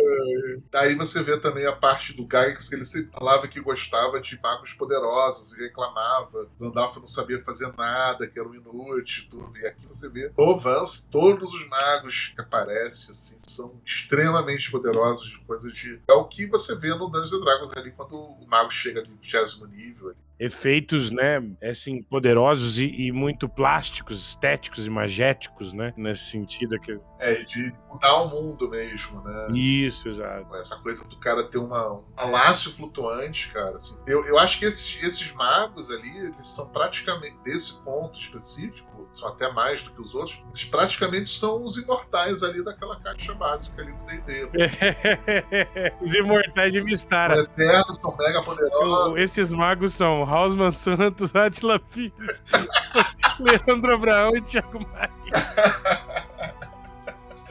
[0.70, 4.38] Daí você vê também a parte do Gygax, que ele sempre falava que gostava de
[4.40, 6.48] magos poderosos e reclamava.
[6.60, 9.58] Gandalf não sabia fazer nada, que era um inútil e tudo.
[9.58, 15.28] E aqui você vê no Vance, todos os magos que aparecem, assim, são extremamente poderosos
[15.28, 16.00] de coisas de.
[16.08, 19.10] É o que você vê no Dungeons and Dragons ali, quando o mago chega de
[19.10, 19.36] 20
[19.70, 20.08] nível.
[20.08, 20.16] ali.
[20.38, 26.78] Efeitos, né, assim, poderosos e, e muito plásticos, estéticos e magéticos, né, nesse sentido.
[26.78, 26.98] Que...
[27.18, 29.46] É, de mudar o mundo mesmo, né?
[29.52, 30.54] Isso, exato.
[30.56, 33.76] Essa coisa do cara ter uma, um palácio flutuante, cara.
[33.76, 33.96] Assim.
[34.06, 39.28] Eu, eu acho que esses, esses magos ali, eles são praticamente, desse ponto específico, são
[39.28, 43.80] até mais do que os outros, eles praticamente são os imortais ali daquela caixa básica
[43.80, 44.46] ali do D&D.
[46.02, 47.40] Os imortais de São Mistara.
[47.40, 49.16] eternos, são mega poderosos.
[49.16, 52.42] Esses magos são Hausmann Santos, Atila Pires,
[53.40, 55.10] Leandro Abraão e Thiago Maia.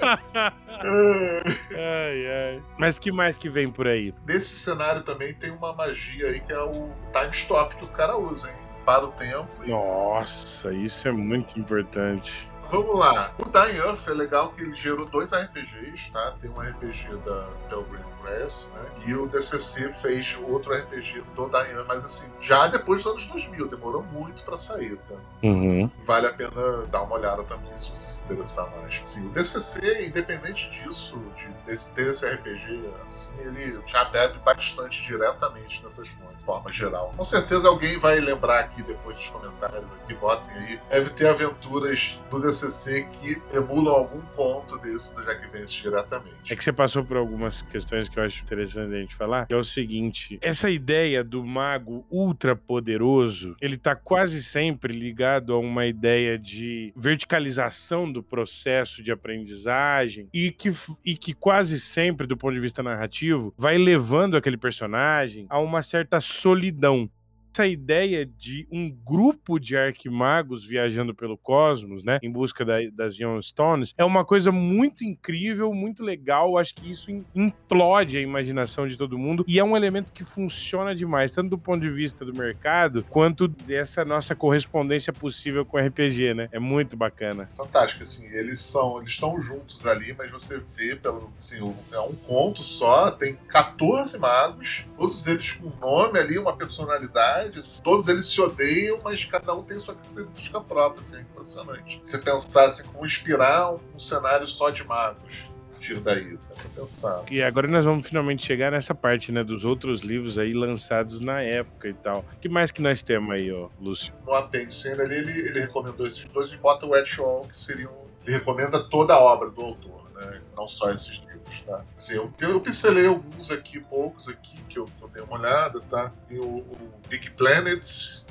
[0.02, 2.64] ai, ai.
[2.78, 4.14] Mas que mais que vem por aí?
[4.26, 8.18] Nesse cenário também tem uma magia aí que é o time stop que o cara
[8.18, 8.56] usa, hein?
[8.86, 12.48] Para o tempo e Nossa, isso é muito importante.
[12.70, 13.32] Vamos lá.
[13.40, 16.36] O Dying Earth é legal que ele gerou dois RPGs, tá?
[16.42, 18.82] Tem um RPG da Pelgrim Press, né?
[19.08, 23.68] E o DCC fez outro RPG do Earth, mas assim, já depois dos anos 2000,
[23.68, 25.16] demorou muito pra sair, tá?
[25.44, 25.90] Uhum.
[26.06, 26.52] Vale a pena
[26.90, 29.00] dar uma olhada também se você se interessar mais.
[29.04, 35.04] Assim, o DCC, independente disso, de desse- ter esse RPG, assim, ele já bebe bastante
[35.04, 37.14] diretamente nessas fontes, de forma geral.
[37.16, 40.80] Com certeza alguém vai lembrar aqui depois dos comentários aqui, botem aí.
[40.90, 46.52] Deve ter aventuras do DCC que emulam algum ponto desse do Jack Vance diretamente.
[46.52, 49.54] É que você passou por algumas questões que eu acho interessante a gente falar, que
[49.54, 55.60] é o seguinte, essa ideia do mago ultra poderoso, ele tá quase sempre ligado a
[55.60, 60.72] uma ideia de verticalização do processo de aprendizagem e que,
[61.04, 65.82] e que quase sempre, do ponto de vista narrativo, vai levando aquele personagem a uma
[65.82, 67.10] certa solidão.
[67.56, 73.16] Essa ideia de um grupo de arquimagos viajando pelo cosmos, né, em busca da- das
[73.46, 76.58] Stones, é uma coisa muito incrível, muito legal.
[76.58, 80.22] Acho que isso im- implode a imaginação de todo mundo e é um elemento que
[80.22, 85.78] funciona demais, tanto do ponto de vista do mercado quanto dessa nossa correspondência possível com
[85.78, 86.50] o RPG, né?
[86.52, 87.50] É muito bacana.
[87.56, 91.60] fantástico, assim, eles são, eles estão juntos ali, mas você vê pelo, assim,
[91.94, 97.82] é um conto só, tem 14 magos, todos eles com nome ali, uma personalidade, assim,
[97.82, 102.02] todos eles se odeiam, mas cada um tem sua característica própria, assim, é impressionante.
[102.04, 105.46] Você pensar assim, como inspirar um, um cenário só de magos,
[105.86, 107.24] partir daí, dá pra pensar.
[107.30, 111.42] E agora nós vamos finalmente chegar nessa parte, né, dos outros livros aí lançados na
[111.42, 112.26] época e tal.
[112.34, 114.14] O que mais que nós temos aí, ó, Lúcio?
[114.26, 118.06] No apêndice ele, ele recomendou esses dois e bota o Ed Shaw, que seria um,
[118.26, 120.05] ele recomenda toda a obra do autor.
[120.16, 120.42] Né?
[120.56, 121.84] Não só esses livros, tá?
[121.96, 126.12] Assim, eu, eu pincelei alguns aqui, poucos aqui, que eu, eu dei uma olhada, tá?
[126.28, 127.84] Tem o, o Big Planet,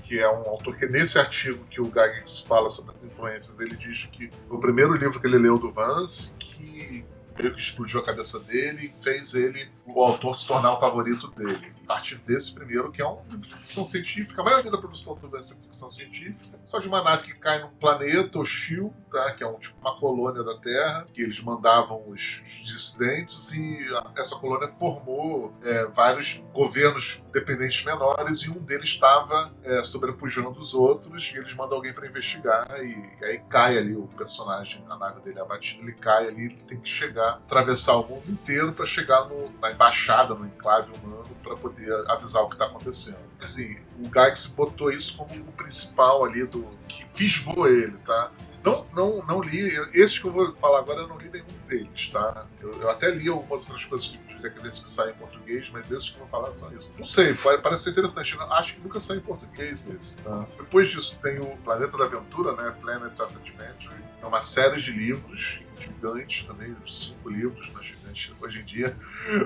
[0.03, 3.77] que é um autor que nesse artigo que o Gygax fala sobre as influências, ele
[3.77, 7.05] diz que o primeiro livro que ele leu do Vance, que
[7.39, 11.75] meio que explodiu a cabeça dele fez ele, o autor, se tornar o favorito dele
[11.85, 14.41] a partir desse primeiro, que é um de ficção científica.
[14.41, 16.59] A maioria da produção do Vance é ficção científica.
[16.65, 19.33] Só de uma nave que cai num planeta hostil, tá?
[19.33, 24.35] que é um, tipo uma colônia da Terra, que eles mandavam os, dissidentes, e essa
[24.37, 31.31] colônia formou é, vários governos dependentes menores, e um deles estava é, sobrepujando os outros,
[31.35, 35.21] e eles mandam alguém para investigar, e, e, aí cai ali o personagem, a nave
[35.21, 38.87] dele é abatida, ele cai ali, ele tem que chegar, atravessar o mundo inteiro para
[38.87, 43.19] chegar no, na embaixada, no enclave humano, para poder avisar o que está acontecendo.
[43.41, 48.31] Assim, o Gax botou isso como o principal ali do que fisgou ele, tá?
[48.65, 49.61] Não, não, não li.
[49.93, 52.47] Esses que eu vou falar agora, eu não li nenhum deles, tá?
[52.61, 56.11] Eu, eu até li algumas outras coisas de Jack que saem em português, mas esses
[56.11, 56.95] que eu vou falar são isso.
[56.99, 58.37] Não sei, parece ser interessante.
[58.39, 60.47] Acho que nunca sai em português esse, tá?
[60.59, 62.75] Depois disso tem o Planeta da Aventura, né?
[62.81, 63.95] Planet of Adventure.
[64.23, 68.97] É uma série de livros gigantes também, cinco livros na gigante hoje em dia.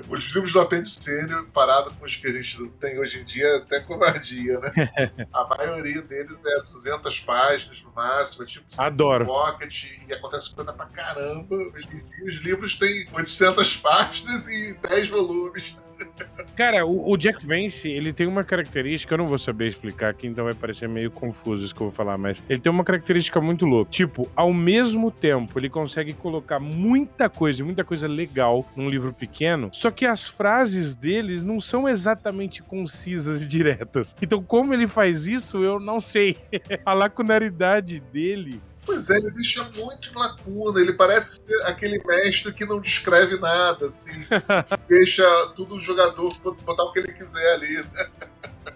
[0.09, 3.57] Os livros do apendicênio, parado com os que a gente tem hoje em dia, é
[3.57, 4.73] até covardia, né?
[5.33, 9.27] a maioria deles é 200 páginas no máximo, é tipo Adoro.
[9.27, 11.57] pocket, e acontece coisa pra caramba.
[11.57, 15.77] Hoje em dia os livros têm 800 páginas e 10 volumes.
[16.57, 20.27] Cara, o, o, Jack Vance, ele tem uma característica, eu não vou saber explicar aqui,
[20.27, 23.41] então vai parecer meio confuso isso que eu vou falar, mas ele tem uma característica
[23.41, 23.91] muito louca.
[23.91, 29.71] Tipo, ao mesmo tempo, ele consegue colocar muita coisa, muita coisa legal num livro pequeno,
[29.73, 34.17] só que as frases deles não são exatamente concisas e diretas.
[34.21, 36.37] Então, como ele faz isso, eu não sei.
[36.85, 40.81] A lacunaridade dele Pois é, ele deixa muito lacuna.
[40.81, 44.25] Ele parece ser aquele mestre que não descreve nada, assim.
[44.89, 45.25] deixa
[45.55, 47.83] tudo o jogador botar o que ele quiser ali.
[47.83, 48.11] Né?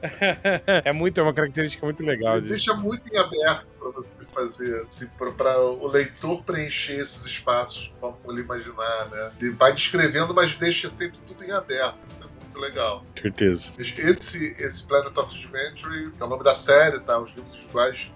[0.84, 2.36] é muito, é uma característica muito legal.
[2.36, 7.90] Ele deixa muito em aberto para você fazer, assim, para o leitor preencher esses espaços
[7.98, 9.32] como ele imaginar, né?
[9.40, 12.04] Ele vai descrevendo, mas deixa sempre tudo em aberto.
[12.06, 13.04] Isso é muito legal.
[13.20, 13.72] Certeza.
[13.78, 17.18] Esse, esse Planet of Adventure, que é o nome da série, tá?
[17.18, 18.10] Os livros iguais,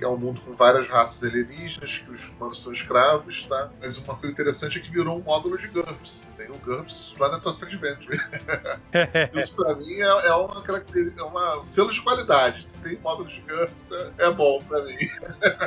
[0.00, 3.70] é um mundo com várias raças alienígenas, que os humanos são escravos, tá?
[3.80, 6.28] Mas uma coisa interessante é que virou um módulo de GURPS.
[6.36, 8.20] Tem o GURPS Planet of Adventure.
[9.34, 12.64] Isso pra mim é, é uma característica, é uma selo de qualidade.
[12.64, 14.96] Se tem módulo de GURPS, é, é bom pra mim.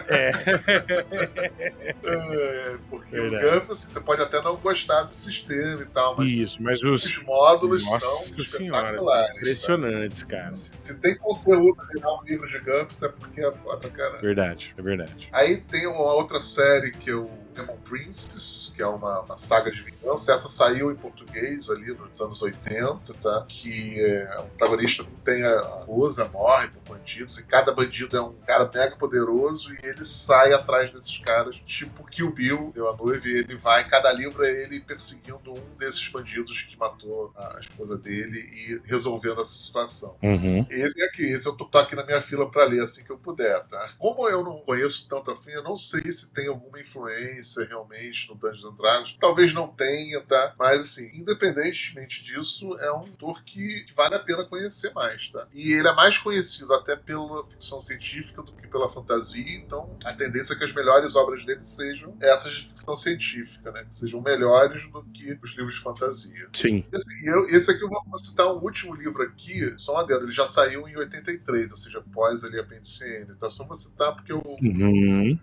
[0.07, 0.31] É.
[2.03, 3.45] é porque Verdade.
[3.45, 6.83] o GURPS, assim, você pode até não gostar do sistema e tal, mas, Isso, mas
[6.83, 8.97] os, os módulos Nossa são senhora,
[9.35, 10.53] impressionantes, cara.
[10.53, 14.17] Se, se, tem conteúdo virar um livro de GURPS, é porque é foda, cara.
[14.19, 15.29] Verdade, é verdade.
[15.31, 19.81] Aí tem uma outra série que eu Demon Princess, que é uma, uma, saga de
[19.81, 20.33] vingança.
[20.33, 23.45] Essa saiu em português ali nos anos 80, tá?
[23.47, 28.33] Que é, o protagonista tem a esposa, morre por bandidos, e cada bandido é um
[28.45, 33.27] cara mega poderoso e ele sai atrás desses caras, tipo Kill Bill, deu a noiva,
[33.27, 37.97] e ele vai, cada livro é ele perseguindo um desses bandidos que matou a esposa
[38.05, 40.15] dele e resolvendo essa situação.
[40.21, 40.65] Uhum.
[40.69, 43.63] Esse aqui, esse eu tô, aqui na minha fila para ler assim que eu puder,
[43.65, 43.89] tá?
[43.97, 48.35] Como eu não conheço tanto a eu não sei se tem alguma influência realmente no
[48.35, 49.17] Dungeons and Dragons.
[49.19, 50.53] Talvez não tenha, tá?
[50.57, 55.47] Mas assim, independentemente disso, é um autor que vale a pena conhecer mais, tá?
[55.53, 60.13] E ele é mais conhecido até pela ficção científica do que pela fantasia, então a
[60.13, 63.85] tendência é que as melhores obras dele sejam essas de ficção científica, né?
[63.89, 66.49] Que sejam melhores do que os livros de fantasia.
[66.53, 66.83] Sim.
[66.91, 70.31] Esse, eu, esse aqui eu vou citar um último livro aqui, só uma adendo, ele
[70.31, 74.33] já saiu em 83, ou seja, pós ali a Apendicene, então só vou citar porque
[74.33, 75.37] o uhum.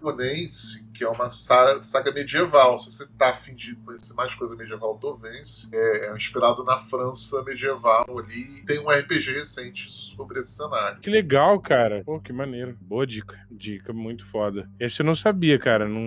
[0.95, 2.79] Que é uma saga saga medieval.
[2.79, 6.77] Se você está afim de conhecer mais coisa medieval do Vence, é, é, inspirado na
[6.77, 8.63] França medieval ali.
[8.67, 11.01] Tem um RPG recente sobre esse cenário.
[11.01, 12.03] Que legal, cara.
[12.05, 12.77] Pô, que maneiro.
[12.81, 13.39] Boa dica.
[13.51, 14.69] Dica muito foda.
[14.79, 15.89] Esse eu não sabia, cara.
[15.89, 16.01] Não,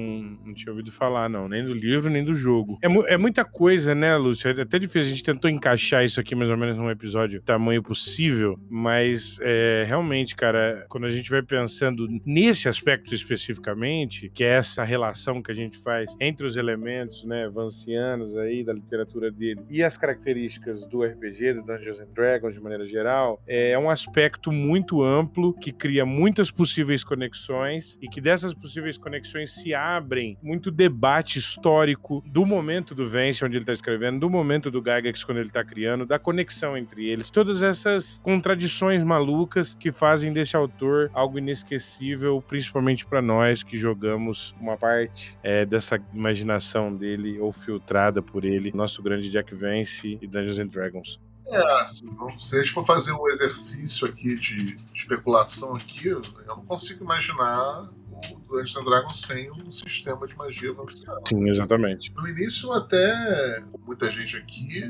[0.46, 1.48] não tinha ouvido falar, não.
[1.48, 2.78] Nem do livro, nem do jogo.
[2.82, 4.50] É, é muita coisa, né, Lúcio?
[4.50, 5.02] É até difícil.
[5.02, 9.86] A gente tentou encaixar isso aqui mais ou menos num episódio tamanho possível, mas é,
[9.88, 15.52] realmente, cara, quando a gente vai pensando nesse aspecto especificamente, que é essa relação que
[15.52, 20.88] a gente faz entre os elementos, né, vancianos aí da literatura dele e as características
[20.88, 25.72] do RPG, do Dungeons and Dragons de maneira geral, é um aspecto muito amplo que
[25.72, 32.46] cria muitas possíveis conexões e que dessas possíveis conexões se abrem muito debate histórico do
[32.46, 36.06] momento do Vance, onde ele está escrevendo, do momento do Gygax quando ele está criando,
[36.16, 37.30] da conexão entre eles.
[37.30, 44.56] Todas essas contradições malucas que fazem desse autor algo inesquecível, principalmente para nós que jogamos
[44.60, 50.28] uma parte é, dessa imaginação dele ou filtrada por ele, nosso grande Jack Vance e
[50.28, 51.20] Dungeons and Dragons.
[51.48, 52.08] É, assim,
[52.40, 57.88] se a gente for fazer um exercício aqui de especulação aqui, eu não consigo imaginar
[58.32, 61.22] o Dungeons and Dragons sem um sistema de magia avançado.
[61.28, 62.14] Sim, exatamente.
[62.14, 64.84] No início, até muita gente aqui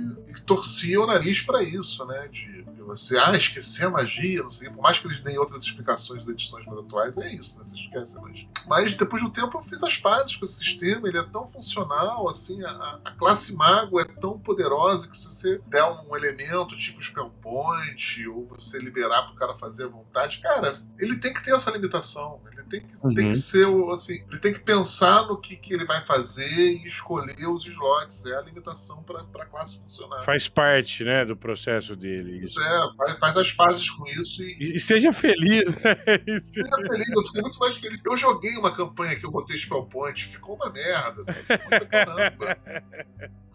[0.45, 2.27] torcia o nariz para isso, né?
[2.27, 4.69] De, de, você, ah, esquecer a magia, não sei.
[4.69, 7.65] Por mais que eles deem outras explicações das edições mais atuais, é isso, né?
[7.65, 8.47] Você esquece a magia.
[8.67, 11.47] Mas depois de um tempo eu fiz as pazes com esse sistema, ele é tão
[11.47, 16.75] funcional, assim, a, a classe mago é tão poderosa que se você der um elemento
[16.77, 21.43] tipo spell point, ou você liberar pro cara fazer à vontade, cara, ele tem que
[21.43, 22.41] ter essa limitação.
[22.51, 23.13] Ele tem que, uhum.
[23.13, 26.85] tem que ser assim, ele tem que pensar no que, que ele vai fazer e
[26.85, 28.25] escolher os slots.
[28.25, 30.21] É a limitação para a classe funcionar.
[30.23, 32.41] Faz parte, né, do processo dele.
[32.41, 35.67] Isso, é, faz, faz, as pazes com isso e, e, e seja feliz.
[35.67, 36.39] Né?
[36.39, 38.01] seja feliz, eu fiquei muito mais feliz.
[38.05, 41.39] Eu joguei uma campanha que eu botei Spell Point, ficou uma merda, assim,
[41.69, 42.57] muito caramba.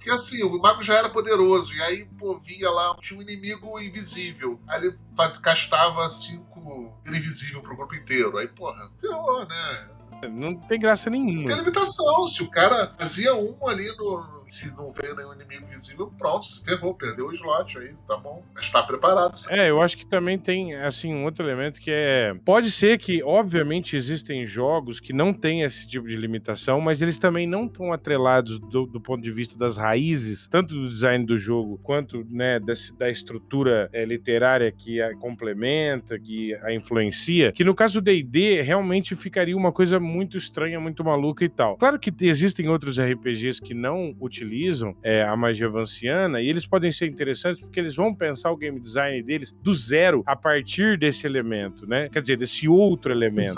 [0.00, 3.78] Porque assim, o mago já era poderoso, e aí, pô, via lá, tinha um inimigo
[3.78, 4.58] invisível.
[4.66, 8.38] Aí ele faz, castava cinco invisível pro grupo inteiro.
[8.38, 9.88] Aí, porra, ferrou, né?
[10.30, 11.46] Não tem graça nenhuma.
[11.46, 12.26] Tem limitação.
[12.26, 16.64] Se o cara fazia um ali no, se não veio nenhum inimigo visível, pronto, se
[16.64, 18.42] ferrou, perdeu o slot aí, tá bom.
[18.54, 19.36] Mas tá preparado.
[19.36, 19.48] Sim.
[19.52, 22.34] É, eu acho que também tem, assim, um outro elemento que é.
[22.44, 27.18] Pode ser que, obviamente, existem jogos que não têm esse tipo de limitação, mas eles
[27.18, 31.36] também não estão atrelados do, do, ponto de vista das raízes, tanto do design do
[31.36, 37.64] jogo, quanto, né, desse, da estrutura é, literária que a complementa, que a influencia, que
[37.64, 41.76] no caso do D&D realmente ficaria uma coisa muito estranha, muito maluca e tal.
[41.76, 46.66] Claro que existem outros RPGs que não utilizam utilizam é, a magia vanciana e eles
[46.66, 50.98] podem ser interessantes porque eles vão pensar o game design deles do zero a partir
[50.98, 52.08] desse elemento, né?
[52.08, 53.54] Quer dizer, desse outro elemento.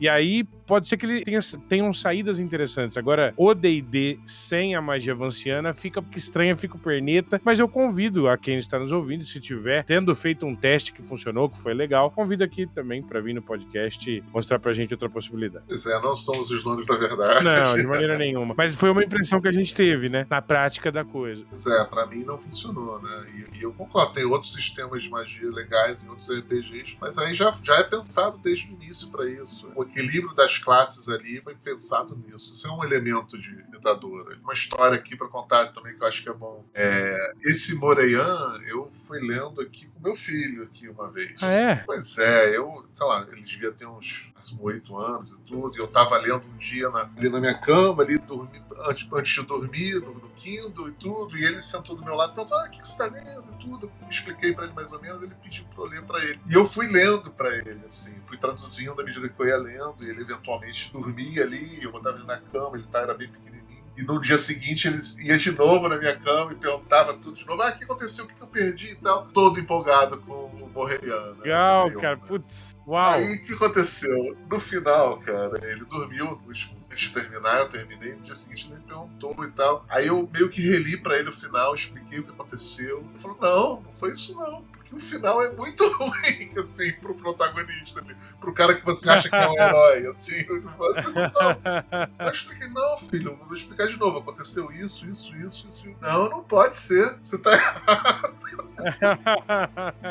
[0.00, 2.96] E aí pode ser que ele tenha, tenham saídas interessantes.
[2.96, 8.38] Agora, o D&D sem a magia vanciana fica estranha, fica perneta, mas eu convido a
[8.38, 12.10] quem está nos ouvindo, se tiver tendo feito um teste que funcionou, que foi legal,
[12.10, 15.64] convido aqui também para vir no podcast mostrar pra gente outra possibilidade.
[15.66, 17.44] Pois é, não somos os donos da verdade.
[17.44, 18.54] Não, de maneira nenhuma.
[18.56, 20.19] Mas foi uma impressão que a gente teve, né?
[20.28, 21.44] Na prática da coisa.
[21.48, 23.26] Pois é, pra mim não funcionou, né?
[23.34, 27.34] E, e eu concordo, tem outros sistemas de magia legais em outros RPGs, mas aí
[27.34, 29.70] já, já é pensado desde o início para isso.
[29.74, 32.52] O equilíbrio das classes ali foi pensado nisso.
[32.52, 34.36] Isso é um elemento de ditadura.
[34.42, 36.64] Uma história aqui para contar também que eu acho que é bom.
[36.74, 41.34] É, esse Moreian, eu fui lendo aqui com meu filho aqui uma vez.
[41.40, 41.76] Ah, é?
[41.76, 45.88] Pois é, eu, sei lá, ele devia ter uns oito anos e tudo, e eu
[45.88, 50.00] tava lendo um dia na, ali na minha cama, ali dormi, antes, antes de dormir,
[50.10, 52.70] no, no Kindle e tudo, e ele sentou do meu lado e perguntou: ah, o
[52.70, 53.90] que você tá lendo e tudo.
[54.02, 56.40] Eu expliquei para ele mais ou menos, ele pediu pra eu ler pra ele.
[56.46, 60.04] E eu fui lendo para ele, assim, fui traduzindo à medida que eu ia lendo,
[60.04, 63.60] e ele eventualmente dormia ali, eu botava ele na cama, ele tá, era bem pequenininho.
[63.96, 67.46] E no dia seguinte ele ia de novo na minha cama e perguntava tudo de
[67.46, 67.60] novo.
[67.60, 68.24] Ah, o que aconteceu?
[68.24, 69.26] O que eu perdi e tal?
[69.26, 71.34] Todo empolgado com o Borreiano.
[71.34, 71.42] Né?
[71.42, 72.16] Legal, cara.
[72.16, 73.10] Putz, uau.
[73.10, 74.36] Aí o que aconteceu?
[74.48, 78.66] No final, cara, ele dormiu no último antes de terminar, eu terminei, no dia seguinte
[78.66, 79.84] ele me perguntou e tal.
[79.88, 83.04] Aí eu meio que reli para ele o final, expliquei o que aconteceu.
[83.10, 87.14] Ele falou: não, não foi isso não que o final é muito ruim, assim, pro
[87.14, 90.44] protagonista, ali, pro cara que você acha que é um herói, assim.
[90.44, 92.26] Você, não.
[92.26, 94.18] Eu expliquei, não, filho, vou explicar de novo.
[94.18, 95.84] Aconteceu isso, isso, isso, isso.
[96.00, 97.14] Não, não pode ser.
[97.14, 98.34] Você tá errado.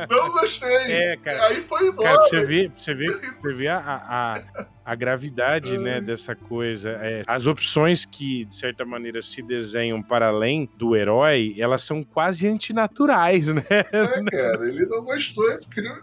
[0.09, 0.93] não gostei.
[0.93, 1.47] É, cara.
[1.47, 2.15] Aí foi embora.
[2.15, 6.89] Cara, você vê, você vê, você vê a, a, a gravidade, né, dessa coisa.
[6.89, 12.01] É, as opções que, de certa maneira, se desenham para além do herói, elas são
[12.01, 13.61] quase antinaturais, né?
[13.69, 15.45] É, cara ele não gostou,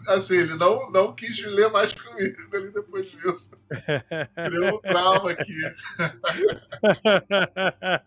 [0.07, 3.57] assim, ele não, não quis ler mais comigo ali depois disso.
[4.47, 5.53] Criou um trauma aqui.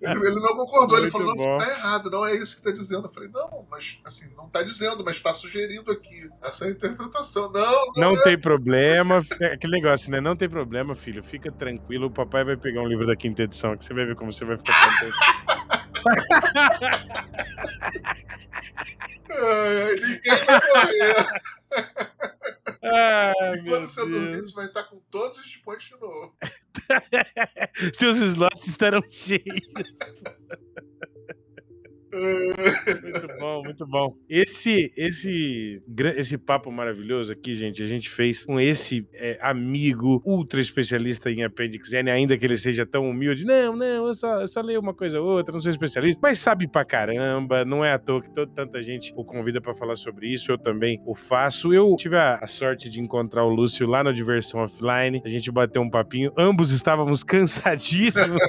[0.01, 2.63] ele, ele, não concordou, Muito ele falou, não, você tá errado, não é isso que
[2.63, 3.07] tá dizendo.
[3.07, 7.51] Eu falei, não, mas assim, não tá dizendo, mas tá sugerindo aqui essa interpretação.
[7.51, 8.23] Não, não, não é.
[8.23, 9.19] tem problema.
[9.41, 10.19] É aquele negócio, né?
[10.19, 11.24] Não tem problema, filho.
[11.24, 14.15] Fica tranquilo, o papai vai pegar um livro da quinta edição que você vai ver
[14.15, 15.17] como você vai ficar contente.
[20.01, 21.41] ninguém vai morrer.
[22.82, 24.11] Ai, quando você Deus.
[24.11, 26.36] dormir, você vai estar com todos os pontos de novo.
[27.93, 29.43] Seus slots estarão cheios.
[32.12, 34.16] muito bom, muito bom.
[34.28, 35.82] Esse, esse,
[36.16, 41.43] esse papo maravilhoso aqui, gente, a gente fez com esse é, amigo ultra especialista em
[41.43, 43.45] Appendix N, ainda que ele seja tão humilde.
[43.45, 46.39] Não, não, eu só, eu só leio uma coisa ou outra, não sou especialista, mas
[46.39, 47.64] sabe pra caramba.
[47.64, 50.51] Não é à toa que toda, tanta gente o convida para falar sobre isso.
[50.51, 51.74] Eu também o faço.
[51.74, 55.22] Eu tive a, a sorte de encontrar o Lúcio lá na Diversão Offline.
[55.24, 56.32] A gente bateu um papinho.
[56.38, 58.41] Ambos estávamos cansadíssimos,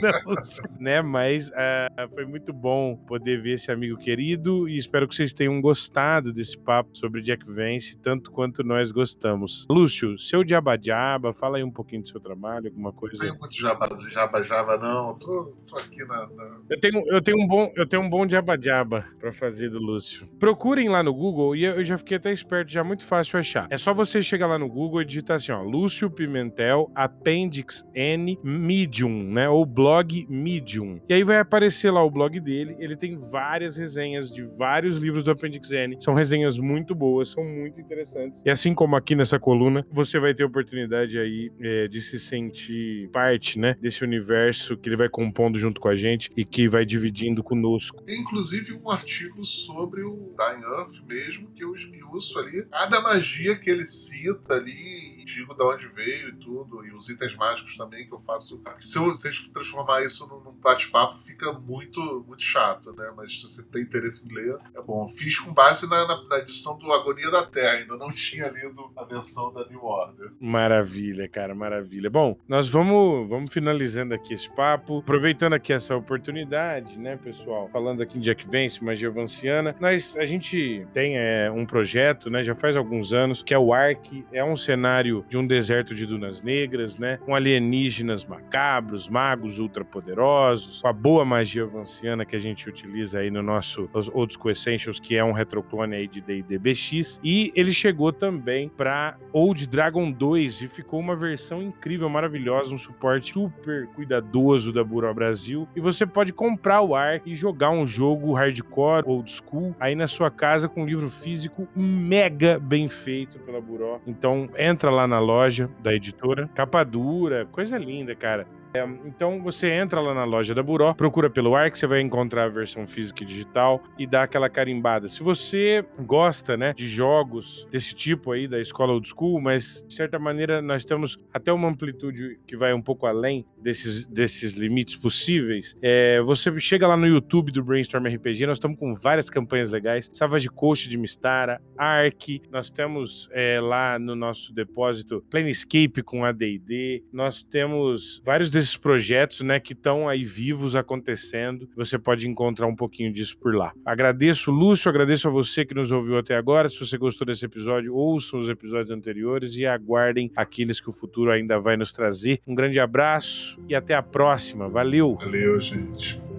[0.79, 1.03] né?
[1.03, 5.61] Mas uh, foi muito bom poder ver esse amigo querido e espero que vocês tenham
[5.61, 9.67] gostado desse papo sobre Jack Vance, tanto quanto nós gostamos.
[9.71, 13.17] Lúcio, seu diaba-diaba, fala aí um pouquinho do seu trabalho, alguma coisa.
[13.17, 15.15] Não tenho muito jaba-jaba, não.
[15.19, 18.27] Tô, tô aqui na, na, Eu, tenho, eu, tenho um bom, eu tenho um bom
[18.27, 20.27] diaba-diaba pra fazer do Lúcio.
[20.39, 23.67] Procurem lá no Google e eu já fiquei até esperto, já é muito fácil achar.
[23.71, 28.39] É só você chegar lá no Google e digitar assim, ó, Lúcio Pimentel, Appendix N,
[28.43, 29.49] Medium, né?
[29.49, 31.01] Ou blog Medium.
[31.09, 32.77] E aí vai aparecer lá o blog dele.
[32.79, 35.97] Ele tem várias resenhas de vários livros do Appendix N.
[35.99, 38.43] São resenhas muito boas, são muito interessantes.
[38.45, 43.09] E assim como aqui nessa coluna, você vai ter oportunidade aí é, de se sentir
[43.09, 43.74] parte, né?
[43.80, 48.05] Desse universo que ele vai compondo junto com a gente e que vai dividindo conosco.
[48.07, 53.86] Inclusive um artigo sobre o Dying mesmo, que eu esmiuço ali cada magia que ele
[53.86, 58.18] cita ali digo de onde veio e tudo, e os itens mágicos também que eu
[58.18, 58.61] faço.
[58.78, 63.12] Se, eu, se transformar isso num bate-papo, fica muito, muito chato, né?
[63.16, 65.09] Mas se você tem interesse em ler, é bom.
[65.09, 68.91] Fiz com base na, na, na edição do Agonia da Terra, ainda não tinha lido
[68.97, 70.33] a versão da New Order.
[70.41, 72.11] Maravilha, cara, maravilha.
[72.11, 77.68] Bom, nós vamos, vamos finalizando aqui esse papo, aproveitando aqui essa oportunidade, né, pessoal?
[77.72, 82.43] Falando aqui em Jack Vance, magia vanciana, nós, a gente tem é, um projeto, né,
[82.43, 86.07] já faz alguns anos, que é o ARC, é um cenário de um deserto de
[86.07, 87.18] dunas negras, né?
[87.18, 93.31] Com alienígenas macabros, magos ultrapoderosos, com a boa magia vanciana que a gente utiliza aí
[93.31, 97.21] no nosso Old School Essentials, que é um retroclone aí de D&D BX.
[97.23, 102.79] E ele chegou também para Old Dragon 2 e ficou uma versão incrível, maravilhosa, um
[102.79, 105.68] suporte super cuidadoso da Buró Brasil.
[105.75, 110.07] E você pode comprar o ar e jogar um jogo hardcore, old school, aí na
[110.07, 114.01] sua casa com um livro físico mega bem feito pela Buró.
[114.07, 116.49] Então entra lá na loja da editora.
[116.55, 118.47] Capa dura, coisa linda, cara.
[118.73, 122.45] É, então você entra lá na loja da Buró, procura pelo ARC, você vai encontrar
[122.45, 125.09] a versão física e digital e dá aquela carimbada.
[125.09, 129.95] Se você gosta, né, de jogos desse tipo aí da escola old school, mas de
[129.95, 134.97] certa maneira nós temos até uma amplitude que vai um pouco além desses, desses limites
[134.97, 135.77] possíveis.
[135.83, 140.09] É, você chega lá no YouTube do Brainstorm RPG, nós estamos com várias campanhas legais,
[140.12, 147.05] Savage Coast de Mistara, ARC, nós temos é, lá no nosso depósito Planescape com AD&D,
[147.12, 151.69] nós temos vários desses projetos, né, que estão aí vivos acontecendo.
[151.77, 153.73] Você pode encontrar um pouquinho disso por lá.
[153.85, 156.69] Agradeço, Lúcio, agradeço a você que nos ouviu até agora.
[156.69, 161.31] Se você gostou desse episódio, ouçam os episódios anteriores e aguardem aqueles que o futuro
[161.31, 162.41] ainda vai nos trazer.
[162.47, 164.69] Um grande abraço e até a próxima.
[164.69, 165.17] Valeu!
[165.21, 166.30] Valeu, gente.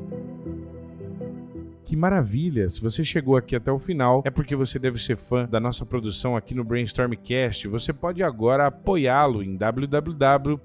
[1.92, 2.70] Que maravilha!
[2.70, 5.86] Se você chegou aqui até o final, é porque você deve ser fã da nossa
[5.86, 7.68] produção aqui no Brainstormcast.
[7.68, 10.62] Você pode agora apoiá-lo em www.apoia.c